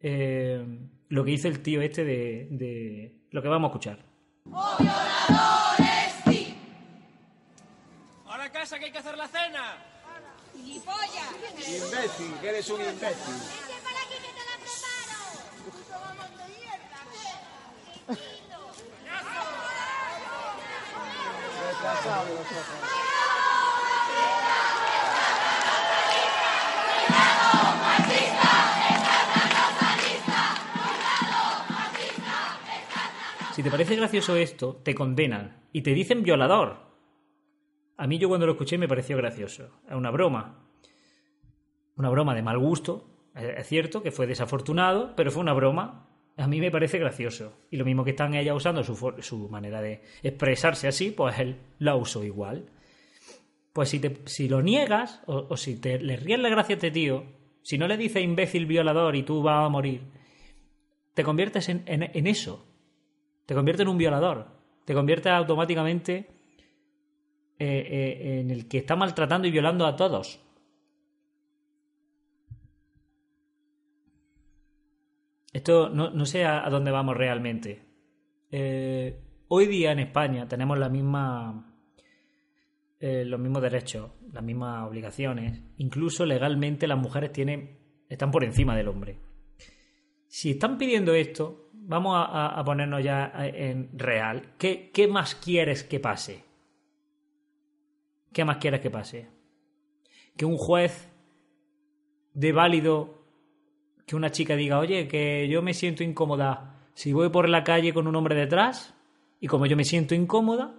eh, 0.00 0.60
lo 1.08 1.24
que 1.24 1.30
hizo 1.30 1.46
el 1.46 1.62
tío 1.62 1.80
este 1.82 2.04
de, 2.04 2.48
de 2.50 3.20
lo 3.30 3.40
que 3.42 3.48
vamos 3.48 3.68
a 3.68 3.70
escuchar. 3.70 4.04
¡Oh, 4.46 4.76
violadores, 4.80 6.09
a 8.50 8.52
casa 8.52 8.78
que 8.78 8.86
hay 8.86 8.92
que 8.92 8.98
hacer 8.98 9.16
la 9.16 9.28
cena! 9.28 9.78
¡Gilipollas! 10.52 11.30
Imbécil, 11.56 12.34
que 12.40 12.48
eres 12.48 12.68
un 12.68 12.80
imbécil. 12.80 13.34
¡Vete 13.34 13.80
para 13.84 14.00
aquí 14.00 14.14
que 14.14 14.32
te 14.38 14.44
la 14.50 14.56
preparo! 14.58 15.18
¡Puto 15.70 15.94
vamos 16.04 16.30
de 16.36 16.44
mierda! 16.58 16.98
Retrasado 21.68 22.24
de 22.26 22.34
nosotros. 22.34 22.64
Si 33.54 33.62
te 33.62 33.70
parece 33.70 33.96
gracioso 33.96 34.36
esto, 34.36 34.76
te 34.82 34.94
condenan 34.94 35.68
y 35.72 35.82
te 35.82 35.92
dicen 35.92 36.22
violador. 36.22 36.89
A 38.00 38.06
mí 38.06 38.16
yo 38.16 38.28
cuando 38.28 38.46
lo 38.46 38.52
escuché 38.52 38.78
me 38.78 38.88
pareció 38.88 39.18
gracioso. 39.18 39.68
Es 39.86 39.94
una 39.94 40.10
broma. 40.10 40.64
Una 41.96 42.08
broma 42.08 42.34
de 42.34 42.40
mal 42.40 42.58
gusto. 42.58 43.28
Es 43.34 43.66
cierto 43.66 44.02
que 44.02 44.10
fue 44.10 44.26
desafortunado, 44.26 45.14
pero 45.14 45.30
fue 45.30 45.42
una 45.42 45.52
broma. 45.52 46.08
A 46.38 46.46
mí 46.46 46.60
me 46.60 46.70
parece 46.70 46.98
gracioso. 46.98 47.52
Y 47.70 47.76
lo 47.76 47.84
mismo 47.84 48.02
que 48.02 48.12
están 48.12 48.32
ella 48.32 48.54
usando 48.54 48.82
su, 48.82 48.96
su 49.18 49.50
manera 49.50 49.82
de 49.82 50.02
expresarse 50.22 50.88
así, 50.88 51.10
pues 51.10 51.38
él 51.40 51.58
la 51.78 51.94
usó 51.94 52.24
igual. 52.24 52.70
Pues 53.74 53.90
si, 53.90 54.00
te, 54.00 54.22
si 54.24 54.48
lo 54.48 54.62
niegas, 54.62 55.22
o, 55.26 55.48
o 55.50 55.56
si 55.58 55.78
te, 55.78 55.98
le 56.00 56.16
ríes 56.16 56.40
la 56.40 56.48
gracia 56.48 56.76
a 56.76 56.78
este 56.78 56.90
tío, 56.90 57.24
si 57.60 57.76
no 57.76 57.86
le 57.86 57.98
dices 57.98 58.24
imbécil 58.24 58.64
violador 58.64 59.14
y 59.14 59.24
tú 59.24 59.42
vas 59.42 59.66
a 59.66 59.68
morir, 59.68 60.04
te 61.12 61.22
conviertes 61.22 61.68
en, 61.68 61.82
en, 61.84 62.10
en 62.14 62.26
eso. 62.26 62.66
Te 63.44 63.54
conviertes 63.54 63.82
en 63.82 63.90
un 63.90 63.98
violador. 63.98 64.46
Te 64.86 64.94
conviertes 64.94 65.30
automáticamente 65.30 66.39
eh, 67.62 67.86
eh, 67.90 68.40
en 68.40 68.50
el 68.50 68.66
que 68.68 68.78
está 68.78 68.96
maltratando 68.96 69.46
y 69.46 69.50
violando 69.50 69.84
a 69.84 69.94
todos. 69.94 70.40
Esto 75.52 75.90
no, 75.90 76.24
sé 76.26 76.44
a, 76.44 76.68
dónde 76.70 76.90
vamos 76.90 77.16
realmente. 77.16 77.82
Eh, 78.50 79.20
hoy 79.48 79.66
día 79.66 79.92
en 79.92 79.98
España 79.98 80.48
tenemos 80.48 80.78
la 80.78 80.88
misma, 80.88 81.76
los 83.00 83.40
mismos 83.40 83.60
derechos, 83.62 84.12
las 84.32 84.42
mismas 84.42 84.88
obligaciones. 84.88 85.60
Incluso 85.76 86.24
legalmente 86.24 86.86
las 86.86 86.98
mujeres 86.98 87.32
tienen, 87.32 87.78
están 88.08 88.30
por 88.30 88.42
encima 88.44 88.74
del 88.74 88.88
hombre. 88.88 89.18
Si 90.28 90.52
están 90.52 90.78
pidiendo 90.78 91.12
esto, 91.14 91.68
vamos 91.74 92.14
a- 92.16 92.58
a 92.58 92.64
ponernos 92.64 93.02
ya 93.02 93.32
en 93.36 93.90
real. 93.98 94.54
¿Qué, 94.56 94.90
¿Qué 94.94 95.08
más 95.08 95.34
quieres 95.34 95.82
que 95.84 96.00
pase? 96.00 96.49
¿Qué 98.32 98.44
más 98.44 98.58
quieres 98.58 98.80
que 98.80 98.90
pase? 98.90 99.28
Que 100.36 100.44
un 100.44 100.56
juez 100.56 101.10
de 102.34 102.52
válido 102.52 103.24
que 104.06 104.16
una 104.16 104.30
chica 104.30 104.56
diga, 104.56 104.78
oye, 104.78 105.06
que 105.08 105.48
yo 105.48 105.62
me 105.62 105.74
siento 105.74 106.02
incómoda 106.02 106.70
si 106.94 107.12
voy 107.12 107.28
por 107.30 107.48
la 107.48 107.64
calle 107.64 107.94
con 107.94 108.06
un 108.06 108.16
hombre 108.16 108.34
detrás 108.34 108.94
y 109.40 109.46
como 109.46 109.66
yo 109.66 109.76
me 109.76 109.84
siento 109.84 110.14
incómoda, 110.14 110.74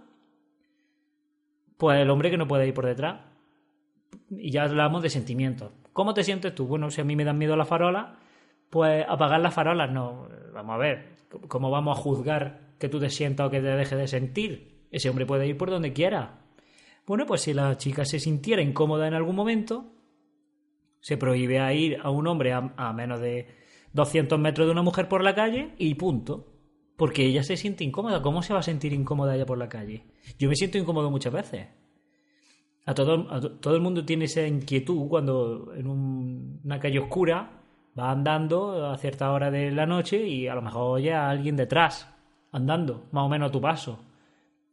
pues 1.78 2.00
el 2.00 2.10
hombre 2.10 2.30
que 2.30 2.38
no 2.38 2.48
puede 2.48 2.68
ir 2.68 2.74
por 2.74 2.86
detrás. 2.86 3.22
Y 4.30 4.52
ya 4.52 4.64
hablamos 4.64 5.02
de 5.02 5.10
sentimientos. 5.10 5.72
¿Cómo 5.94 6.14
te 6.14 6.24
sientes 6.24 6.54
tú? 6.54 6.68
Bueno, 6.68 6.92
si 6.92 7.02
a 7.02 7.04
mí 7.04 7.16
me 7.16 7.24
dan 7.24 7.38
miedo 7.38 7.56
las 7.56 7.68
farolas, 7.68 8.18
pues 8.70 9.06
apagar 9.08 9.42
las 9.42 9.54
farolas 9.54 9.90
no. 9.92 10.28
Vamos 10.54 10.76
a 10.76 10.78
ver, 10.78 11.16
¿cómo 11.48 11.72
vamos 11.72 11.98
a 11.98 12.02
juzgar 12.02 12.76
que 12.78 12.88
tú 12.88 13.00
te 13.00 13.10
sientas 13.10 13.48
o 13.48 13.50
que 13.50 13.62
te 13.62 13.68
dejes 13.68 13.98
de 13.98 14.08
sentir? 14.08 14.86
Ese 14.92 15.10
hombre 15.10 15.26
puede 15.26 15.48
ir 15.48 15.58
por 15.58 15.72
donde 15.72 15.94
quiera. 15.94 16.41
Bueno, 17.06 17.26
pues 17.26 17.42
si 17.42 17.54
la 17.54 17.78
chica 17.78 18.06
se 18.06 18.20
sintiera 18.20 18.62
incómoda 18.62 19.08
en 19.08 19.14
algún 19.14 19.36
momento, 19.36 19.94
se 21.00 21.18
prohíbe 21.18 21.60
a 21.60 21.74
ir 21.74 21.98
a 22.02 22.10
un 22.12 22.28
hombre 22.28 22.54
a, 22.54 22.94
menos 22.94 23.20
de 23.20 23.48
200 23.94 24.40
metros 24.40 24.68
de 24.68 24.72
una 24.72 24.84
mujer 24.84 25.08
por 25.10 25.24
la 25.24 25.36
calle 25.36 25.74
y 25.78 25.96
punto. 25.96 26.48
Porque 26.96 27.26
ella 27.26 27.42
se 27.44 27.58
siente 27.58 27.84
incómoda. 27.84 28.22
¿Cómo 28.22 28.44
se 28.44 28.54
va 28.54 28.60
a 28.60 28.64
sentir 28.64 28.94
incómoda 28.94 29.36
ella 29.36 29.46
por 29.48 29.58
la 29.58 29.68
calle? 29.68 30.06
Yo 30.38 30.48
me 30.48 30.56
siento 30.56 30.78
incómodo 30.78 31.10
muchas 31.10 31.34
veces. 31.34 31.68
A 32.86 32.94
todo, 32.94 33.26
todo 33.60 33.76
el 33.76 33.82
mundo 33.82 34.06
tiene 34.06 34.26
esa 34.26 34.46
inquietud 34.46 35.08
cuando 35.08 35.74
en 35.76 35.88
un- 35.88 36.60
una 36.64 36.80
calle 36.80 37.00
oscura 37.00 37.62
va 37.98 38.12
andando 38.12 38.86
a 38.88 38.98
cierta 38.98 39.32
hora 39.32 39.50
de 39.52 39.72
la 39.72 39.86
noche 39.86 40.28
y 40.28 40.48
a 40.48 40.56
lo 40.56 40.62
mejor 40.62 40.84
oye 40.98 41.14
a 41.14 41.30
alguien 41.30 41.56
detrás, 41.56 42.08
andando, 42.52 43.08
más 43.12 43.24
o 43.26 43.30
menos 43.30 43.50
a 43.50 43.52
tu 43.52 43.62
paso. 43.62 44.00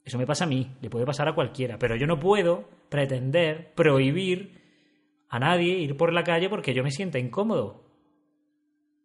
Eso 0.09 0.17
me 0.17 0.25
pasa 0.25 0.45
a 0.45 0.47
mí, 0.47 0.67
le 0.81 0.89
puede 0.89 1.05
pasar 1.05 1.29
a 1.29 1.35
cualquiera, 1.35 1.79
pero 1.79 1.95
yo 1.95 2.07
no 2.07 2.19
puedo 2.19 2.67
pretender 2.89 3.75
prohibir 3.75 4.59
a 5.29 5.39
nadie 5.39 5.81
ir 5.81 5.99
por 5.99 6.15
la 6.15 6.25
calle 6.25 6.49
porque 6.49 6.73
yo 6.73 6.83
me 6.83 6.91
sienta 6.91 7.19
incómodo. 7.19 7.85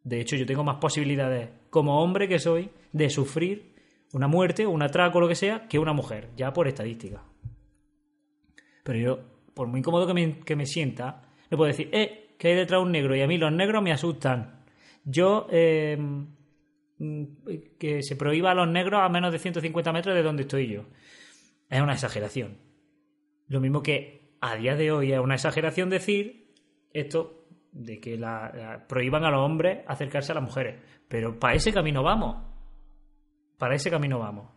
De 0.06 0.22
hecho, 0.22 0.38
yo 0.38 0.46
tengo 0.46 0.64
más 0.64 0.78
posibilidades 0.78 1.50
como 1.70 2.02
hombre 2.02 2.30
que 2.30 2.40
soy 2.40 2.70
de 2.94 3.10
sufrir 3.10 3.76
una 4.14 4.30
muerte 4.30 4.66
un 4.66 4.82
atraco 4.82 5.20
lo 5.20 5.28
que 5.28 5.36
sea 5.36 5.68
que 5.68 5.78
una 5.78 5.92
mujer, 5.92 6.30
ya 6.38 6.54
por 6.54 6.70
estadística. 6.70 7.22
Pero 8.86 8.98
yo, 8.98 9.20
por 9.54 9.68
muy 9.68 9.80
incómodo 9.80 10.08
que 10.08 10.14
me, 10.14 10.40
que 10.40 10.56
me 10.56 10.66
sienta, 10.66 11.24
no 11.52 11.58
puedo 11.58 11.68
decir, 11.68 11.90
eh, 11.92 12.36
que 12.38 12.48
hay 12.48 12.56
detrás 12.56 12.82
un 12.82 12.94
negro 12.94 13.14
y 13.14 13.22
a 13.22 13.28
mí 13.28 13.38
los 13.38 13.52
negros 13.52 13.84
me 13.84 13.92
asustan. 13.92 14.64
Yo, 15.04 15.48
eh, 15.52 15.98
que 16.98 18.02
se 18.04 18.16
prohíba 18.16 18.52
a 18.52 18.56
los 18.56 18.68
negros 18.68 19.02
a 19.02 19.10
menos 19.10 19.32
de 19.32 19.40
150 19.40 19.92
metros 19.92 20.16
de 20.16 20.24
donde 20.24 20.44
estoy 20.44 20.68
yo. 20.68 20.86
Es 21.70 21.82
una 21.82 21.94
exageración. 21.94 22.58
Lo 23.48 23.60
mismo 23.60 23.82
que 23.84 24.36
a 24.42 24.56
día 24.56 24.76
de 24.76 24.92
hoy 24.92 25.12
es 25.14 25.20
una 25.20 25.36
exageración 25.36 25.90
decir 25.90 26.54
esto 26.92 27.48
de 27.72 28.00
que 28.00 28.18
la, 28.18 28.52
la- 28.56 28.88
prohíban 28.88 29.24
a 29.26 29.32
los 29.32 29.42
hombres 29.42 29.80
acercarse 29.88 30.32
a 30.32 30.36
las 30.36 30.44
mujeres. 30.44 30.80
Pero 31.08 31.40
para 31.40 31.56
ese 31.56 31.74
camino 31.74 32.04
vamos. 32.04 32.38
Para 33.58 33.76
ese 33.76 33.90
camino 33.90 34.20
vamos. 34.20 34.50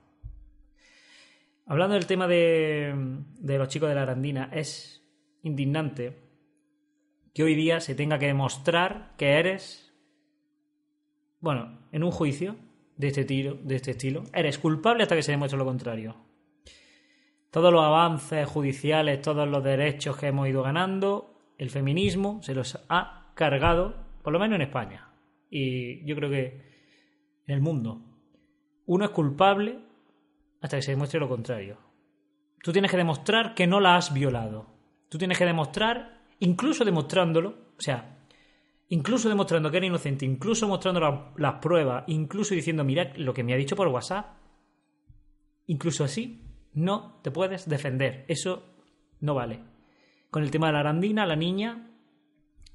Hablando 1.67 1.95
del 1.95 2.07
tema 2.07 2.29
de, 2.29 2.95
de 3.41 3.59
los 3.59 3.69
chicos 3.69 3.89
de 3.89 3.95
la 3.95 4.03
Arandina, 4.03 4.51
es 4.53 5.03
indignante 5.43 6.17
que 7.35 7.43
hoy 7.43 7.55
día 7.55 7.81
se 7.81 7.95
tenga 7.95 8.19
que 8.19 8.27
demostrar 8.27 9.15
que 9.19 9.33
eres, 9.39 9.86
bueno, 11.41 11.79
en 11.93 12.03
un 12.03 12.11
juicio 12.11 12.57
de 12.97 13.09
este, 13.09 13.25
tiro, 13.25 13.55
de 13.63 13.77
este 13.77 13.93
estilo, 13.93 14.25
eres 14.33 14.59
culpable 14.59 15.03
hasta 15.03 15.17
que 15.17 15.23
se 15.23 15.33
demuestre 15.33 15.59
lo 15.59 15.65
contrario. 15.65 16.17
Todos 17.51 17.73
los 17.73 17.83
avances 17.83 18.47
judiciales, 18.49 19.23
todos 19.23 19.49
los 19.49 19.63
derechos 19.63 20.17
que 20.17 20.27
hemos 20.27 20.49
ido 20.49 20.63
ganando, 20.63 21.55
el 21.59 21.71
feminismo 21.71 22.43
se 22.43 22.55
los 22.55 22.79
ha 22.89 23.33
cargado, 23.35 23.95
por 24.23 24.33
lo 24.33 24.39
menos 24.39 24.57
en 24.57 24.63
España. 24.63 25.09
Y 25.51 26.05
yo 26.05 26.17
creo 26.17 26.31
que 26.31 26.67
en 27.47 27.55
el 27.55 27.61
mundo. 27.61 28.03
Uno 28.87 29.05
es 29.05 29.11
culpable 29.11 29.79
hasta 30.61 30.77
que 30.77 30.83
se 30.83 30.93
demuestre 30.93 31.21
lo 31.21 31.29
contrario. 31.29 31.79
Tú 32.63 32.73
tienes 32.73 32.91
que 32.91 32.97
demostrar 32.97 33.55
que 33.55 33.67
no 33.67 33.81
la 33.81 33.97
has 33.97 34.13
violado. 34.13 34.67
Tú 35.09 35.19
tienes 35.19 35.39
que 35.39 35.45
demostrar, 35.45 36.21
incluso 36.41 36.85
demostrándolo, 36.85 37.51
o 37.79 37.81
sea, 37.81 38.16
incluso 38.89 39.29
demostrando 39.29 39.71
que 39.71 39.77
eres 39.79 39.89
inocente, 39.89 40.25
incluso 40.25 40.69
mostrando 40.69 41.01
la- 41.01 41.33
las 41.37 41.55
pruebas, 41.55 42.05
incluso 42.07 42.55
diciendo, 42.55 42.85
mira 42.85 43.13
lo 43.17 43.35
que 43.35 43.43
me 43.43 43.53
ha 43.53 43.57
dicho 43.57 43.77
por 43.77 43.89
WhatsApp, 43.89 44.37
incluso 45.67 46.05
así, 46.05 46.43
no 46.75 47.21
te 47.23 47.31
puedes 47.31 47.69
defender. 47.69 48.25
Eso 48.29 48.63
no 49.21 49.35
vale. 49.35 49.61
Con 50.31 50.43
el 50.43 50.51
tema 50.51 50.67
de 50.69 50.73
la 50.75 50.81
arandina, 50.81 51.27
la 51.27 51.37
niña 51.37 51.91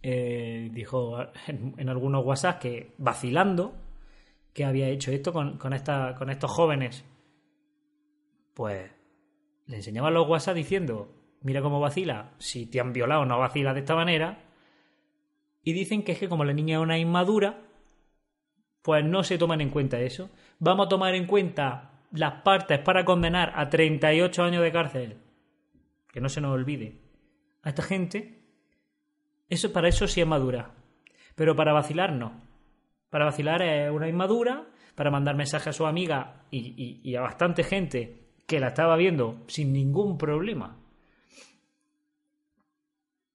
eh, 0.01 0.69
dijo 0.73 1.17
en, 1.47 1.75
en 1.77 1.89
algunos 1.89 2.25
WhatsApp 2.25 2.59
que 2.59 2.93
vacilando 2.97 3.73
que 4.53 4.65
había 4.65 4.89
hecho 4.89 5.11
esto 5.11 5.31
con, 5.31 5.57
con, 5.57 5.73
esta, 5.73 6.15
con 6.15 6.29
estos 6.29 6.51
jóvenes. 6.51 7.05
Pues 8.53 8.91
le 9.67 9.75
enseñaban 9.77 10.13
los 10.13 10.27
WhatsApp 10.27 10.55
diciendo, 10.55 11.13
mira 11.41 11.61
cómo 11.61 11.79
vacila, 11.79 12.33
si 12.39 12.65
te 12.65 12.79
han 12.81 12.91
violado 12.91 13.25
no 13.25 13.39
vacila 13.39 13.73
de 13.73 13.79
esta 13.79 13.95
manera. 13.95 14.50
Y 15.63 15.73
dicen 15.73 16.03
que 16.03 16.13
es 16.13 16.19
que 16.19 16.29
como 16.29 16.43
la 16.43 16.53
niña 16.53 16.77
es 16.77 16.81
una 16.83 16.97
inmadura, 16.97 17.61
pues 18.81 19.05
no 19.05 19.23
se 19.23 19.37
toman 19.37 19.61
en 19.61 19.69
cuenta 19.69 19.99
eso. 19.99 20.29
Vamos 20.59 20.87
a 20.87 20.89
tomar 20.89 21.13
en 21.15 21.27
cuenta 21.27 22.01
las 22.11 22.41
partes 22.41 22.79
para 22.79 23.05
condenar 23.05 23.53
a 23.55 23.69
38 23.69 24.43
años 24.43 24.63
de 24.63 24.71
cárcel. 24.71 25.17
Que 26.11 26.19
no 26.19 26.29
se 26.29 26.41
nos 26.41 26.51
olvide. 26.53 26.99
A 27.63 27.69
esta 27.69 27.83
gente, 27.83 28.43
eso 29.49 29.71
para 29.71 29.87
eso 29.87 30.07
sí 30.07 30.19
es 30.21 30.27
madura. 30.27 30.71
Pero 31.35 31.55
para 31.55 31.73
vacilar 31.73 32.11
no. 32.13 32.41
Para 33.09 33.25
vacilar 33.25 33.61
es 33.61 33.91
una 33.91 34.07
inmadura, 34.09 34.67
para 34.95 35.11
mandar 35.11 35.35
mensajes 35.35 35.67
a 35.67 35.73
su 35.73 35.85
amiga 35.85 36.45
y, 36.49 36.73
y- 36.75 37.01
y 37.09 37.15
a 37.15 37.21
bastante 37.21 37.63
gente 37.63 38.29
que 38.47 38.59
la 38.59 38.69
estaba 38.69 38.95
viendo 38.97 39.43
sin 39.47 39.71
ningún 39.71 40.17
problema. 40.17 40.77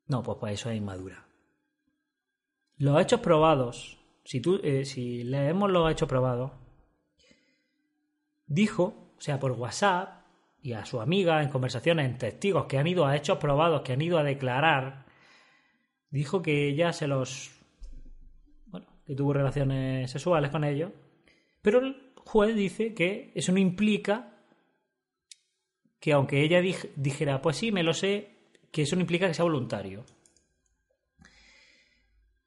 No, 0.08 0.22
pues 0.22 0.38
para 0.38 0.52
eso 0.52 0.70
es 0.70 0.76
inmadura. 0.76 1.24
Los 2.78 3.00
hechos 3.00 3.20
probados. 3.20 3.98
Si, 4.24 4.40
tú, 4.40 4.60
eh, 4.62 4.84
si 4.84 5.22
leemos 5.24 5.70
los 5.70 5.90
hechos 5.90 6.08
probados, 6.08 6.50
dijo, 8.46 9.12
o 9.16 9.20
sea, 9.20 9.38
por 9.38 9.52
WhatsApp 9.52 10.24
y 10.62 10.72
a 10.72 10.84
su 10.84 11.00
amiga 11.00 11.42
en 11.42 11.48
conversaciones, 11.48 12.06
en 12.06 12.18
testigos 12.18 12.66
que 12.66 12.78
han 12.78 12.86
ido 12.86 13.06
a 13.06 13.16
hechos 13.16 13.38
probados, 13.38 13.82
que 13.82 13.92
han 13.92 14.02
ido 14.02 14.18
a 14.18 14.24
declarar, 14.24 15.06
dijo 16.10 16.42
que 16.42 16.68
ella 16.68 16.92
se 16.92 17.06
los... 17.06 17.52
Bueno, 18.66 18.86
que 19.04 19.14
tuvo 19.14 19.32
relaciones 19.32 20.10
sexuales 20.10 20.50
con 20.50 20.64
ellos, 20.64 20.90
pero 21.62 21.78
el 21.78 22.12
juez 22.16 22.54
dice 22.56 22.94
que 22.94 23.30
eso 23.34 23.52
no 23.52 23.58
implica 23.58 24.32
que 26.00 26.12
aunque 26.12 26.42
ella 26.42 26.60
dij- 26.60 26.90
dijera, 26.96 27.40
pues 27.40 27.56
sí, 27.56 27.70
me 27.70 27.82
lo 27.84 27.94
sé, 27.94 28.30
que 28.72 28.82
eso 28.82 28.96
no 28.96 29.02
implica 29.02 29.28
que 29.28 29.34
sea 29.34 29.44
voluntario. 29.44 30.04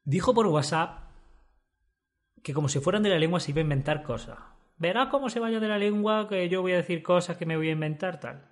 Dijo 0.04 0.34
por 0.34 0.46
WhatsApp 0.46 1.10
que 2.42 2.54
como 2.54 2.68
si 2.68 2.80
fueran 2.80 3.02
de 3.02 3.10
la 3.10 3.18
lengua 3.18 3.40
se 3.40 3.50
iba 3.50 3.60
a 3.60 3.62
inventar 3.62 4.02
cosas. 4.02 4.38
Verás 4.76 5.08
cómo 5.08 5.28
se 5.28 5.40
vaya 5.40 5.60
de 5.60 5.68
la 5.68 5.78
lengua 5.78 6.26
que 6.28 6.48
yo 6.48 6.62
voy 6.62 6.72
a 6.72 6.76
decir 6.76 7.02
cosas 7.02 7.36
que 7.36 7.46
me 7.46 7.56
voy 7.56 7.68
a 7.68 7.72
inventar, 7.72 8.18
tal. 8.18 8.48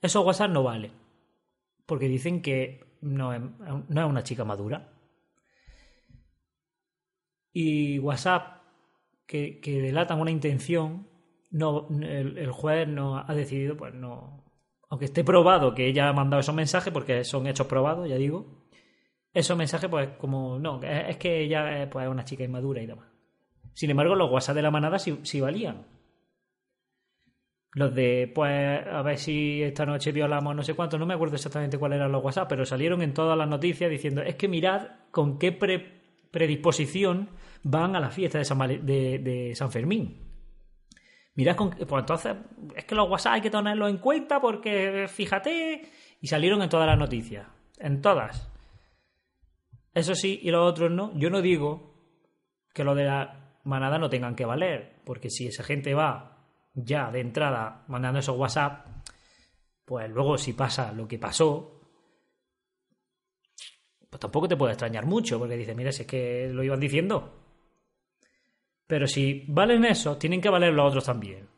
Eso 0.00 0.22
WhatsApp 0.22 0.50
no 0.50 0.62
vale. 0.62 0.90
Porque 1.86 2.08
dicen 2.08 2.42
que 2.42 2.98
no 3.00 3.32
es, 3.32 3.40
no 3.40 4.00
es 4.00 4.08
una 4.08 4.24
chica 4.24 4.44
madura. 4.44 4.92
Y 7.52 7.98
WhatsApp, 8.00 8.62
que, 9.26 9.60
que 9.60 9.80
delatan 9.80 10.20
una 10.20 10.30
intención, 10.30 11.08
no, 11.50 11.88
el, 11.90 12.38
el 12.38 12.50
juez 12.50 12.88
no 12.88 13.18
ha 13.18 13.34
decidido, 13.34 13.76
pues 13.76 13.94
no. 13.94 14.44
Aunque 14.88 15.06
esté 15.06 15.24
probado 15.24 15.74
que 15.74 15.86
ella 15.86 16.08
ha 16.08 16.12
mandado 16.12 16.40
esos 16.40 16.54
mensajes, 16.54 16.92
porque 16.92 17.24
son 17.24 17.46
hechos 17.46 17.66
probados, 17.66 18.08
ya 18.08 18.16
digo. 18.16 18.57
Esos 19.32 19.56
mensajes, 19.56 19.88
pues, 19.88 20.08
como. 20.18 20.58
No, 20.58 20.82
es, 20.82 21.10
es 21.10 21.16
que 21.16 21.40
ella 21.40 21.82
es 21.82 21.88
pues, 21.88 22.08
una 22.08 22.24
chica 22.24 22.44
inmadura 22.44 22.82
y 22.82 22.86
demás. 22.86 23.08
Sin 23.74 23.90
embargo, 23.90 24.14
los 24.14 24.30
WhatsApp 24.30 24.56
de 24.56 24.62
la 24.62 24.70
manada 24.70 24.98
sí, 24.98 25.20
sí 25.22 25.40
valían. 25.40 25.86
Los 27.74 27.94
de, 27.94 28.32
pues, 28.34 28.86
a 28.86 29.02
ver 29.02 29.18
si 29.18 29.62
esta 29.62 29.84
noche 29.84 30.10
violamos 30.10 30.56
no 30.56 30.62
sé 30.62 30.74
cuánto, 30.74 30.98
no 30.98 31.06
me 31.06 31.14
acuerdo 31.14 31.36
exactamente 31.36 31.78
cuáles 31.78 31.96
eran 31.96 32.10
los 32.10 32.24
WhatsApp, 32.24 32.48
pero 32.48 32.64
salieron 32.64 33.02
en 33.02 33.12
todas 33.14 33.36
las 33.36 33.46
noticias 33.46 33.90
diciendo, 33.90 34.22
es 34.22 34.34
que 34.36 34.48
mirad 34.48 34.88
con 35.10 35.38
qué 35.38 35.52
pre- 35.52 36.00
predisposición 36.32 37.28
van 37.62 37.94
a 37.94 38.00
la 38.00 38.10
fiesta 38.10 38.38
de 38.38 38.44
San, 38.46 38.58
de, 38.58 39.52
San 39.54 39.70
Fermín. 39.70 40.26
Mirad 41.34 41.54
con 41.54 41.70
pues 41.70 42.00
entonces, 42.00 42.34
es 42.74 42.84
que 42.84 42.94
los 42.94 43.08
WhatsApp 43.08 43.34
hay 43.34 43.40
que 43.42 43.50
tenerlos 43.50 43.90
en 43.90 43.98
cuenta 43.98 44.40
porque, 44.40 45.06
fíjate, 45.06 45.82
y 46.20 46.26
salieron 46.26 46.62
en 46.62 46.70
todas 46.70 46.86
las 46.86 46.98
noticias, 46.98 47.46
en 47.78 48.00
todas. 48.00 48.50
Eso 49.98 50.14
sí, 50.14 50.38
y 50.44 50.52
los 50.52 50.64
otros 50.64 50.92
no. 50.92 51.12
Yo 51.18 51.28
no 51.28 51.42
digo 51.42 51.92
que 52.72 52.84
los 52.84 52.96
de 52.96 53.04
la 53.04 53.58
manada 53.64 53.98
no 53.98 54.08
tengan 54.08 54.36
que 54.36 54.44
valer, 54.44 55.00
porque 55.04 55.28
si 55.28 55.48
esa 55.48 55.64
gente 55.64 55.92
va 55.92 56.46
ya 56.72 57.10
de 57.10 57.18
entrada 57.18 57.84
mandando 57.88 58.20
esos 58.20 58.36
WhatsApp, 58.36 58.86
pues 59.84 60.08
luego 60.08 60.38
si 60.38 60.52
pasa 60.52 60.92
lo 60.92 61.08
que 61.08 61.18
pasó, 61.18 61.80
pues 64.08 64.20
tampoco 64.20 64.46
te 64.46 64.56
puede 64.56 64.74
extrañar 64.74 65.04
mucho, 65.04 65.36
porque 65.36 65.56
dices, 65.56 65.74
mira, 65.74 65.90
si 65.90 66.02
es 66.02 66.08
que 66.08 66.48
lo 66.48 66.62
iban 66.62 66.78
diciendo. 66.78 67.34
Pero 68.86 69.08
si 69.08 69.46
valen 69.48 69.84
esos, 69.84 70.16
tienen 70.16 70.40
que 70.40 70.48
valer 70.48 70.72
los 70.72 70.90
otros 70.90 71.06
también. 71.06 71.48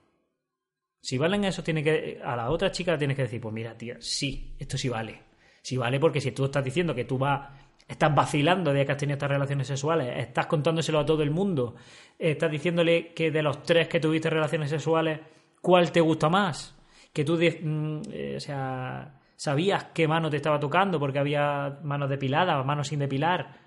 Si 1.03 1.19
valen 1.19 1.45
esos, 1.45 1.63
tiene 1.63 1.85
que, 1.85 2.23
a 2.25 2.37
la 2.37 2.51
otra 2.51 2.71
chica 2.71 2.93
le 2.93 2.99
tienes 2.99 3.19
que 3.19 3.25
decir, 3.25 3.41
pues 3.43 3.53
mira, 3.53 3.77
tía, 3.77 3.99
sí, 4.01 4.57
esto 4.59 4.79
sí 4.79 4.89
vale. 4.89 5.25
Sí 5.61 5.77
vale 5.77 6.01
porque 6.01 6.23
si 6.23 6.33
tú 6.33 6.47
estás 6.47 6.65
diciendo 6.65 6.95
que 6.95 7.05
tú 7.05 7.19
vas, 7.19 7.60
estás 7.91 8.15
vacilando 8.15 8.73
de 8.73 8.87
que 8.87 8.93
has 8.93 8.99
tenido 8.99 9.15
estas 9.15 9.31
relaciones 9.31 9.67
sexuales, 9.67 10.15
estás 10.17 10.47
contándoselo 10.47 11.01
a 11.01 11.05
todo 11.05 11.23
el 11.25 11.31
mundo, 11.33 11.75
estás 12.17 12.51
diciéndole 12.51 13.13
que 13.13 13.33
de 13.33 13.43
los 13.43 13.65
tres 13.65 13.89
que 13.89 13.99
tuviste 13.99 14.31
relaciones 14.31 14.71
sexuales, 14.71 15.19
¿cuál 15.61 15.91
te 15.91 16.01
gusta 16.01 16.29
más? 16.29 16.79
Que 17.13 17.25
tú, 17.25 17.37
mm, 17.37 18.03
eh, 18.13 18.35
o 18.37 18.41
sea, 18.41 19.21
sabías 19.35 19.87
qué 19.93 20.07
mano 20.07 20.31
te 20.31 20.37
estaba 20.37 20.61
tocando 20.61 21.01
porque 21.01 21.19
había 21.19 21.81
manos 21.83 22.09
depiladas, 22.09 22.65
manos 22.65 22.87
sin 22.87 23.01
depilar. 23.01 23.59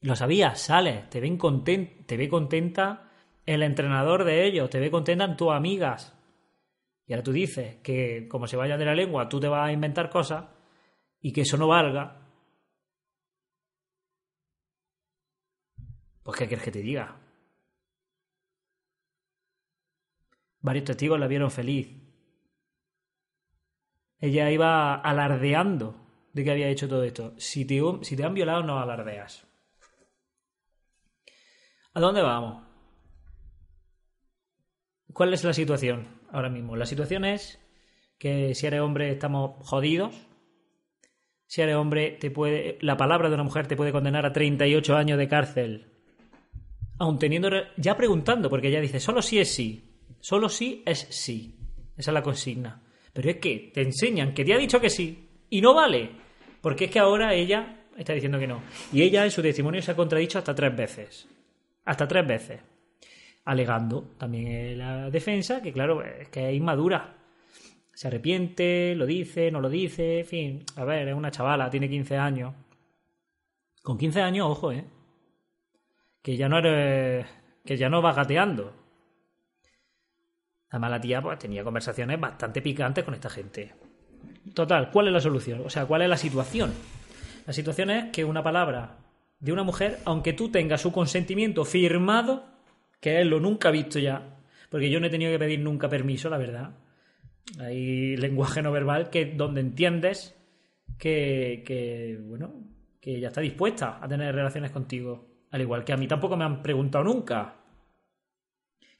Lo 0.00 0.16
sabías, 0.16 0.58
sales, 0.58 1.10
te 1.10 1.20
ven 1.20 1.36
content, 1.36 2.06
te 2.06 2.16
ve 2.16 2.30
contenta 2.30 3.10
el 3.44 3.62
entrenador 3.62 4.24
de 4.24 4.46
ellos, 4.46 4.70
te 4.70 4.80
ve 4.80 4.90
contenta 4.90 5.24
en 5.24 5.36
tus 5.36 5.52
amigas. 5.52 6.16
Y 7.06 7.12
ahora 7.12 7.24
tú 7.24 7.32
dices 7.32 7.76
que 7.82 8.26
como 8.26 8.46
se 8.46 8.56
vaya 8.56 8.78
de 8.78 8.86
la 8.86 8.94
lengua, 8.94 9.28
tú 9.28 9.38
te 9.38 9.48
vas 9.48 9.68
a 9.68 9.72
inventar 9.72 10.08
cosas 10.08 10.46
y 11.20 11.32
que 11.32 11.42
eso 11.42 11.58
no 11.58 11.68
valga. 11.68 12.19
Pues 16.22 16.38
¿qué 16.38 16.46
quieres 16.46 16.64
que 16.64 16.72
te 16.72 16.82
diga? 16.82 17.20
Varios 20.60 20.84
testigos 20.84 21.18
la 21.18 21.26
vieron 21.26 21.50
feliz. 21.50 21.88
Ella 24.18 24.50
iba 24.50 24.96
alardeando 24.96 25.96
de 26.32 26.44
que 26.44 26.50
había 26.50 26.68
hecho 26.68 26.88
todo 26.88 27.02
esto. 27.04 27.34
Si 27.38 27.64
te, 27.64 27.80
si 28.02 28.16
te 28.16 28.24
han 28.24 28.34
violado, 28.34 28.62
no 28.62 28.78
alardeas. 28.78 29.46
¿A 31.94 32.00
dónde 32.00 32.22
vamos? 32.22 32.62
¿Cuál 35.12 35.34
es 35.34 35.42
la 35.42 35.52
situación 35.52 36.20
ahora 36.30 36.50
mismo? 36.50 36.76
La 36.76 36.86
situación 36.86 37.24
es 37.24 37.58
que 38.18 38.54
si 38.54 38.66
eres 38.66 38.80
hombre 38.80 39.10
estamos 39.10 39.66
jodidos. 39.66 40.14
Si 41.46 41.62
eres 41.62 41.74
hombre, 41.74 42.12
te 42.12 42.30
puede, 42.30 42.78
la 42.80 42.96
palabra 42.96 43.28
de 43.28 43.34
una 43.34 43.42
mujer 43.42 43.66
te 43.66 43.76
puede 43.76 43.90
condenar 43.90 44.24
a 44.24 44.32
38 44.32 44.94
años 44.94 45.18
de 45.18 45.26
cárcel. 45.26 45.99
Aun 47.00 47.18
teniendo. 47.18 47.48
Ya 47.78 47.96
preguntando, 47.96 48.50
porque 48.50 48.68
ella 48.68 48.80
dice, 48.80 49.00
solo 49.00 49.22
sí 49.22 49.38
es 49.38 49.52
sí. 49.52 49.82
Solo 50.20 50.50
sí 50.50 50.82
es 50.84 51.06
sí. 51.08 51.56
Esa 51.96 52.10
es 52.10 52.14
la 52.14 52.22
consigna. 52.22 52.82
Pero 53.12 53.30
es 53.30 53.36
que 53.38 53.70
te 53.72 53.80
enseñan 53.80 54.34
que 54.34 54.44
te 54.44 54.52
ha 54.52 54.58
dicho 54.58 54.80
que 54.80 54.90
sí 54.90 55.28
y 55.48 55.62
no 55.62 55.74
vale. 55.74 56.10
Porque 56.60 56.84
es 56.84 56.90
que 56.90 56.98
ahora 56.98 57.32
ella 57.32 57.84
está 57.96 58.12
diciendo 58.12 58.38
que 58.38 58.46
no. 58.46 58.62
Y 58.92 59.00
ella 59.00 59.24
en 59.24 59.30
su 59.30 59.40
testimonio 59.40 59.80
se 59.80 59.92
ha 59.92 59.96
contradicho 59.96 60.38
hasta 60.38 60.54
tres 60.54 60.76
veces. 60.76 61.26
Hasta 61.86 62.06
tres 62.06 62.26
veces. 62.26 62.60
Alegando 63.46 64.10
también 64.18 64.76
la 64.76 65.08
defensa 65.10 65.62
que, 65.62 65.72
claro, 65.72 66.04
es 66.04 66.28
que 66.28 66.50
es 66.50 66.54
inmadura. 66.54 67.16
Se 67.94 68.08
arrepiente, 68.08 68.94
lo 68.94 69.06
dice, 69.06 69.50
no 69.50 69.62
lo 69.62 69.70
dice, 69.70 70.20
en 70.20 70.26
fin. 70.26 70.64
A 70.76 70.84
ver, 70.84 71.08
es 71.08 71.14
una 71.14 71.30
chavala, 71.30 71.70
tiene 71.70 71.88
15 71.88 72.16
años. 72.18 72.54
Con 73.82 73.96
15 73.96 74.20
años, 74.20 74.46
ojo, 74.50 74.70
¿eh? 74.70 74.84
Que 76.22 76.36
ya 76.36 76.48
no 76.48 76.58
eres. 76.58 77.26
que 77.64 77.76
ya 77.76 77.88
no 77.88 78.02
vas 78.02 78.16
gateando. 78.16 78.74
Además, 80.70 80.90
la 80.90 81.00
tía 81.00 81.20
pues, 81.20 81.38
tenía 81.38 81.64
conversaciones 81.64 82.20
bastante 82.20 82.62
picantes 82.62 83.04
con 83.04 83.14
esta 83.14 83.28
gente. 83.28 83.74
Total, 84.54 84.90
¿cuál 84.90 85.08
es 85.08 85.12
la 85.12 85.20
solución? 85.20 85.62
O 85.64 85.70
sea, 85.70 85.86
¿cuál 85.86 86.02
es 86.02 86.08
la 86.08 86.16
situación? 86.16 86.72
La 87.46 87.52
situación 87.52 87.90
es 87.90 88.04
que 88.12 88.24
una 88.24 88.42
palabra 88.42 88.98
de 89.40 89.52
una 89.52 89.64
mujer, 89.64 89.98
aunque 90.04 90.32
tú 90.32 90.50
tengas 90.50 90.82
su 90.82 90.92
consentimiento 90.92 91.64
firmado, 91.64 92.44
que 93.00 93.20
es 93.20 93.26
lo 93.26 93.40
nunca 93.40 93.70
visto 93.70 93.98
ya, 93.98 94.38
porque 94.68 94.90
yo 94.90 95.00
no 95.00 95.06
he 95.06 95.10
tenido 95.10 95.32
que 95.32 95.38
pedir 95.38 95.60
nunca 95.60 95.88
permiso, 95.88 96.28
la 96.30 96.38
verdad. 96.38 96.76
Hay 97.58 98.16
lenguaje 98.16 98.62
no 98.62 98.70
verbal 98.70 99.10
que 99.10 99.26
donde 99.26 99.60
entiendes 99.60 100.36
que, 100.98 101.64
que 101.66 102.18
bueno, 102.22 102.52
que 103.00 103.16
ella 103.16 103.28
está 103.28 103.40
dispuesta 103.40 103.98
a 104.00 104.06
tener 104.06 104.34
relaciones 104.34 104.70
contigo. 104.70 105.29
Al 105.50 105.60
igual 105.60 105.84
que 105.84 105.92
a 105.92 105.96
mí 105.96 106.06
tampoco 106.06 106.36
me 106.36 106.44
han 106.44 106.62
preguntado 106.62 107.04
nunca 107.04 107.56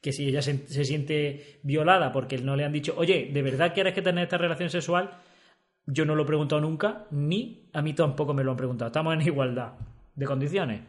que 0.00 0.12
si 0.12 0.26
ella 0.28 0.40
se, 0.42 0.66
siente 0.84 1.60
violada 1.62 2.10
porque 2.10 2.38
no 2.38 2.56
le 2.56 2.64
han 2.64 2.72
dicho, 2.72 2.94
oye, 2.96 3.30
¿de 3.32 3.42
verdad 3.42 3.74
quieres 3.74 3.94
que 3.94 4.02
tener 4.02 4.24
esta 4.24 4.38
relación 4.38 4.70
sexual? 4.70 5.10
Yo 5.86 6.04
no 6.04 6.14
lo 6.14 6.22
he 6.22 6.26
preguntado 6.26 6.60
nunca, 6.60 7.06
ni 7.10 7.68
a 7.72 7.82
mí 7.82 7.92
tampoco 7.92 8.32
me 8.32 8.42
lo 8.42 8.52
han 8.52 8.56
preguntado. 8.56 8.88
Estamos 8.88 9.14
en 9.14 9.22
igualdad 9.22 9.72
de 10.14 10.26
condiciones. 10.26 10.82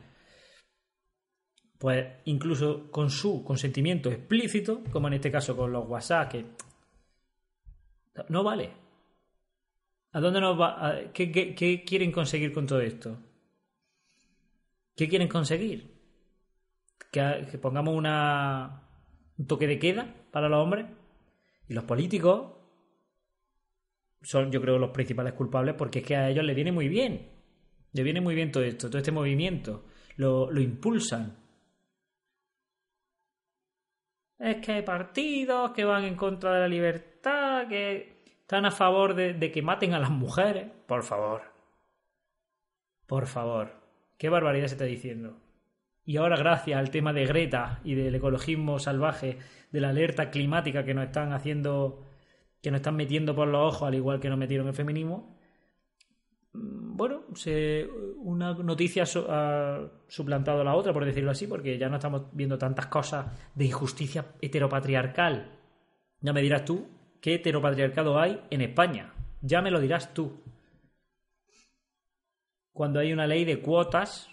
Pues 1.78 2.06
incluso 2.26 2.90
con 2.92 3.10
su 3.10 3.44
consentimiento 3.44 4.10
explícito, 4.10 4.84
como 4.92 5.08
en 5.08 5.16
este 5.16 5.32
caso 5.32 5.58
con 5.58 5.72
los 5.72 5.88
WhatsApp, 5.88 6.32
que 6.32 6.46
no 8.30 8.44
vale. 8.44 8.70
¿A 10.14 10.20
dónde 10.20 10.42
nos 10.42 10.60
va? 10.60 10.88
a- 10.88 11.12
¿Qué, 11.12 11.32
qué- 11.32 11.56
qué 11.56 11.84
quieren 11.84 12.12
conseguir 12.12 12.54
con 12.54 12.68
todo 12.68 12.82
esto? 12.82 13.18
¿Qué 15.02 15.10
quieren 15.10 15.30
conseguir? 15.30 15.98
¿Que, 17.12 17.58
pongamos 17.60 17.96
una, 17.96 18.84
un 19.36 19.48
toque 19.48 19.66
de 19.66 19.80
queda 19.80 20.14
para 20.30 20.48
los 20.48 20.60
hombres? 20.60 20.86
Y 21.68 21.74
los 21.74 21.86
políticos 21.86 22.52
son, 24.22 24.52
yo 24.52 24.62
creo, 24.62 24.78
los 24.78 24.92
principales 24.92 25.34
culpables 25.34 25.74
porque 25.74 26.00
es 26.02 26.06
que 26.06 26.16
a 26.16 26.30
ellos 26.30 26.46
les 26.46 26.56
viene 26.56 26.72
muy 26.72 26.88
bien. 26.88 27.32
Les 27.94 28.06
viene 28.06 28.22
muy 28.22 28.36
bien 28.36 28.52
todo 28.52 28.64
esto, 28.64 28.92
todo 28.92 29.00
este 29.00 29.12
movimiento. 29.12 29.86
Lo, 30.18 30.52
lo 30.52 30.62
impulsan. 30.62 31.36
Es 34.38 34.58
que 34.58 34.74
hay 34.74 34.84
partidos 34.84 35.72
que 35.72 35.84
van 35.84 36.04
en 36.04 36.16
contra 36.16 36.54
de 36.54 36.60
la 36.60 36.68
libertad, 36.68 37.68
que 37.68 38.22
están 38.40 38.68
a 38.68 38.72
favor 38.72 39.16
de 39.16 39.52
que 39.52 39.64
maten 39.64 39.96
a 39.96 40.00
las 40.00 40.12
mujeres. 40.12 40.70
Por 40.86 41.02
favor. 41.02 41.42
Por 43.08 43.26
favor. 43.26 43.81
¿Qué 44.22 44.30
barbaridad 44.30 44.68
se 44.68 44.76
está 44.76 44.86
diciendo? 44.86 45.40
Y 46.06 46.18
ahora, 46.18 46.38
gracias 46.38 46.78
al 46.78 46.92
tema 46.92 47.12
de 47.12 47.26
Greta 47.26 47.82
y 47.84 47.96
del 47.96 48.14
ecologismo 48.14 48.78
salvaje, 48.78 49.40
de 49.72 49.82
la 49.82 49.90
alerta 49.90 50.30
climática 50.30 50.86
que 50.86 50.94
nos 50.94 51.06
están 51.06 51.34
haciendo, 51.34 52.06
que 52.62 52.70
nos 52.70 52.82
están 52.82 52.98
metiendo 52.98 53.34
por 53.34 53.48
los 53.48 53.74
ojos, 53.74 53.88
al 53.88 53.96
igual 53.96 54.20
que 54.20 54.30
nos 54.30 54.38
metieron 54.38 54.68
el 54.68 54.76
feminismo, 54.76 55.40
mm, 56.54 56.98
bueno, 56.98 57.24
una 58.18 58.54
noticia 58.54 59.06
ha 59.28 59.90
suplantado 60.08 60.64
la 60.64 60.76
otra, 60.76 60.94
por 60.94 61.04
decirlo 61.04 61.32
así, 61.32 61.48
porque 61.48 61.80
ya 61.80 61.90
no 61.90 61.96
estamos 61.96 62.28
viendo 62.32 62.60
tantas 62.60 62.86
cosas 62.86 63.26
de 63.56 63.66
injusticia 63.66 64.36
heteropatriarcal. 64.40 65.58
Ya 66.20 66.32
me 66.32 66.44
dirás 66.44 66.64
tú 66.64 66.88
qué 67.22 67.34
heteropatriarcado 67.34 68.20
hay 68.20 68.40
en 68.52 68.62
España. 68.62 69.16
Ya 69.42 69.64
me 69.64 69.72
lo 69.72 69.80
dirás 69.80 70.14
tú. 70.14 70.44
Cuando 72.74 73.00
hay 73.00 73.14
una 73.14 73.28
ley 73.28 73.46
de 73.46 73.60
cuotas 73.60 74.30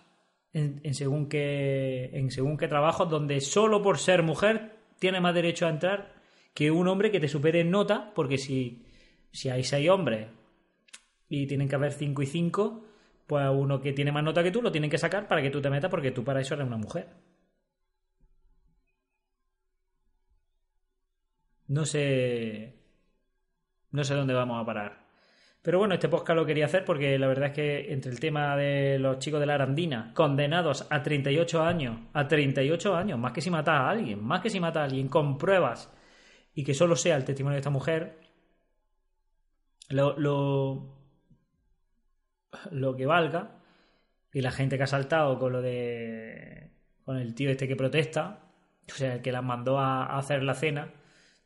en, 0.53 0.81
en 0.85 0.95
según 0.95 1.29
qué 1.29 2.11
en 2.13 2.31
según 2.31 2.57
qué 2.57 2.69
trabajos 2.69 3.11
donde 3.11 3.41
solo 3.41 3.83
por 3.83 3.99
ser 3.99 4.23
mujer 4.23 4.77
tiene 4.99 5.21
más 5.21 5.35
derecho 5.35 5.67
a 5.67 5.71
entrar 5.71 6.19
que 6.55 6.71
un 6.71 6.89
hombre 6.89 7.11
que 7.11 7.21
te 7.21 7.29
supere 7.29 7.61
en 7.61 7.71
nota, 7.71 8.13
porque 8.15 8.37
si, 8.37 8.85
si 9.31 9.49
hay 9.49 9.63
seis 9.63 9.89
hombres 9.89 10.29
y 11.29 11.47
tienen 11.47 11.69
que 11.69 11.77
haber 11.77 11.93
cinco 11.93 12.23
y 12.23 12.27
cinco, 12.27 12.85
pues 13.27 13.47
uno 13.49 13.81
que 13.81 13.93
tiene 13.93 14.13
más 14.13 14.25
nota 14.25 14.43
que 14.43 14.51
tú 14.51 14.63
lo 14.63 14.73
tienen 14.73 14.91
que 14.91 14.99
sacar 14.99 15.29
para 15.29 15.43
que 15.43 15.51
tú 15.51 15.61
te 15.61 15.71
metas 15.71 15.91
porque 15.91 16.11
tú 16.11 16.25
para 16.25 16.41
eso 16.41 16.55
eres 16.55 16.67
una 16.67 16.77
mujer. 16.77 17.09
No 21.69 21.85
sé. 21.85 22.75
No 23.93 24.03
sé 24.05 24.15
dónde 24.15 24.35
vamos 24.35 24.61
a 24.61 24.67
parar. 24.67 25.08
Pero 25.69 25.81
bueno, 25.81 25.93
este 25.93 26.09
podcast 26.09 26.35
lo 26.35 26.47
quería 26.47 26.65
hacer 26.65 26.83
porque 26.83 27.19
la 27.19 27.27
verdad 27.27 27.49
es 27.49 27.55
que 27.55 27.93
entre 27.93 28.11
el 28.11 28.19
tema 28.19 28.57
de 28.57 28.99
los 28.99 29.19
chicos 29.19 29.39
de 29.39 29.45
la 29.45 29.53
Arandina, 29.57 30.13
condenados 30.15 30.87
a 30.89 31.03
38 31.03 31.63
años, 31.63 31.99
a 32.15 32.27
38 32.27 32.97
años, 32.97 33.19
más 33.19 33.33
que 33.33 33.43
si 33.43 33.51
mata 33.51 33.81
a 33.81 33.91
alguien, 33.91 34.25
más 34.25 34.41
que 34.41 34.49
si 34.49 34.61
mata 34.61 34.81
a 34.81 34.85
alguien, 34.85 35.09
con 35.09 35.37
pruebas, 35.37 35.93
y 36.55 36.65
que 36.65 36.73
solo 36.73 36.97
sea 36.97 37.17
el 37.17 37.27
testimonio 37.27 37.57
de 37.57 37.61
esta 37.61 37.69
mujer, 37.69 38.19
lo, 39.91 40.19
lo, 40.19 40.97
lo 42.71 42.97
que 42.97 43.05
valga, 43.05 43.61
y 44.33 44.41
la 44.41 44.53
gente 44.53 44.79
que 44.79 44.85
ha 44.85 44.87
saltado 44.87 45.39
con 45.39 45.53
lo 45.53 45.61
de. 45.61 46.71
con 47.05 47.19
el 47.19 47.35
tío 47.35 47.51
este 47.51 47.69
que 47.69 47.77
protesta, 47.77 48.41
o 48.91 48.95
sea, 48.95 49.17
el 49.17 49.21
que 49.21 49.33
las 49.33 49.45
mandó 49.45 49.79
a, 49.79 50.07
a 50.07 50.17
hacer 50.17 50.45
la 50.45 50.55
cena, 50.55 50.95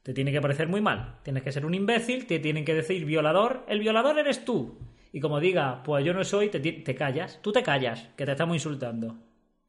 te 0.03 0.13
tiene 0.13 0.33
que 0.33 0.41
parecer 0.41 0.69
muy 0.69 0.81
mal. 0.81 1.19
Tienes 1.23 1.43
que 1.43 1.53
ser 1.53 1.65
un 1.67 1.75
imbécil, 1.75 2.27
te 2.27 2.39
tienen 2.39 2.65
que 2.65 2.75
decir 2.75 3.05
violador. 3.05 3.65
El 3.69 3.81
violador 3.81 4.19
eres 4.19 4.45
tú. 4.45 4.79
Y 5.13 5.21
como 5.21 5.41
diga, 5.41 5.83
pues 5.83 6.05
yo 6.05 6.15
no 6.15 6.25
soy, 6.25 6.49
te, 6.49 6.59
te 6.61 6.95
callas. 6.95 7.41
Tú 7.43 7.53
te 7.53 7.63
callas, 7.63 8.09
que 8.17 8.25
te 8.25 8.33
estamos 8.33 8.57
insultando. 8.57 9.17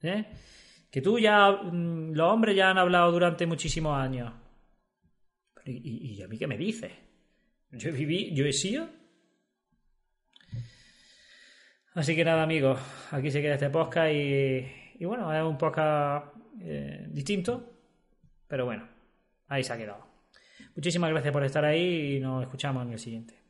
¿Eh? 0.02 0.26
Que 0.89 1.02
tú 1.02 1.19
ya. 1.19 1.52
mm, 1.52 2.13
Los 2.13 2.32
hombres 2.32 2.56
ya 2.56 2.69
han 2.69 2.78
hablado 2.78 3.12
durante 3.12 3.46
muchísimos 3.46 3.98
años. 3.98 4.32
¿Y, 5.65 5.72
y, 5.72 6.13
y 6.15 6.22
a 6.22 6.28
mí 6.28 6.38
qué 6.38 6.48
me 6.48 6.58
dices? 6.58 6.91
Yo 7.72 7.91
vivido, 7.91 8.36
yo 8.36 8.46
he 8.46 8.54
sido. 8.54 8.88
Así 11.96 12.15
que 12.15 12.26
nada, 12.26 12.41
amigos, 12.43 12.80
aquí 13.12 13.30
se 13.30 13.41
queda 13.41 13.54
este 13.54 13.69
podcast 13.69 14.12
y, 14.12 14.65
y 15.00 15.06
bueno, 15.06 15.32
es 15.34 15.43
un 15.43 15.58
podcast 15.60 16.26
eh, 16.60 17.06
distinto, 17.10 17.72
pero 18.48 18.65
bueno, 18.65 18.88
ahí 19.48 19.63
se 19.63 19.74
ha 19.74 19.78
quedado. 19.78 20.12
Muchísimas 20.76 21.10
gracias 21.12 21.32
por 21.32 21.44
estar 21.44 21.66
ahí 21.66 22.18
y 22.18 22.20
nos 22.20 22.44
escuchamos 22.44 22.86
en 22.86 22.94
el 22.94 23.00
siguiente. 23.00 23.43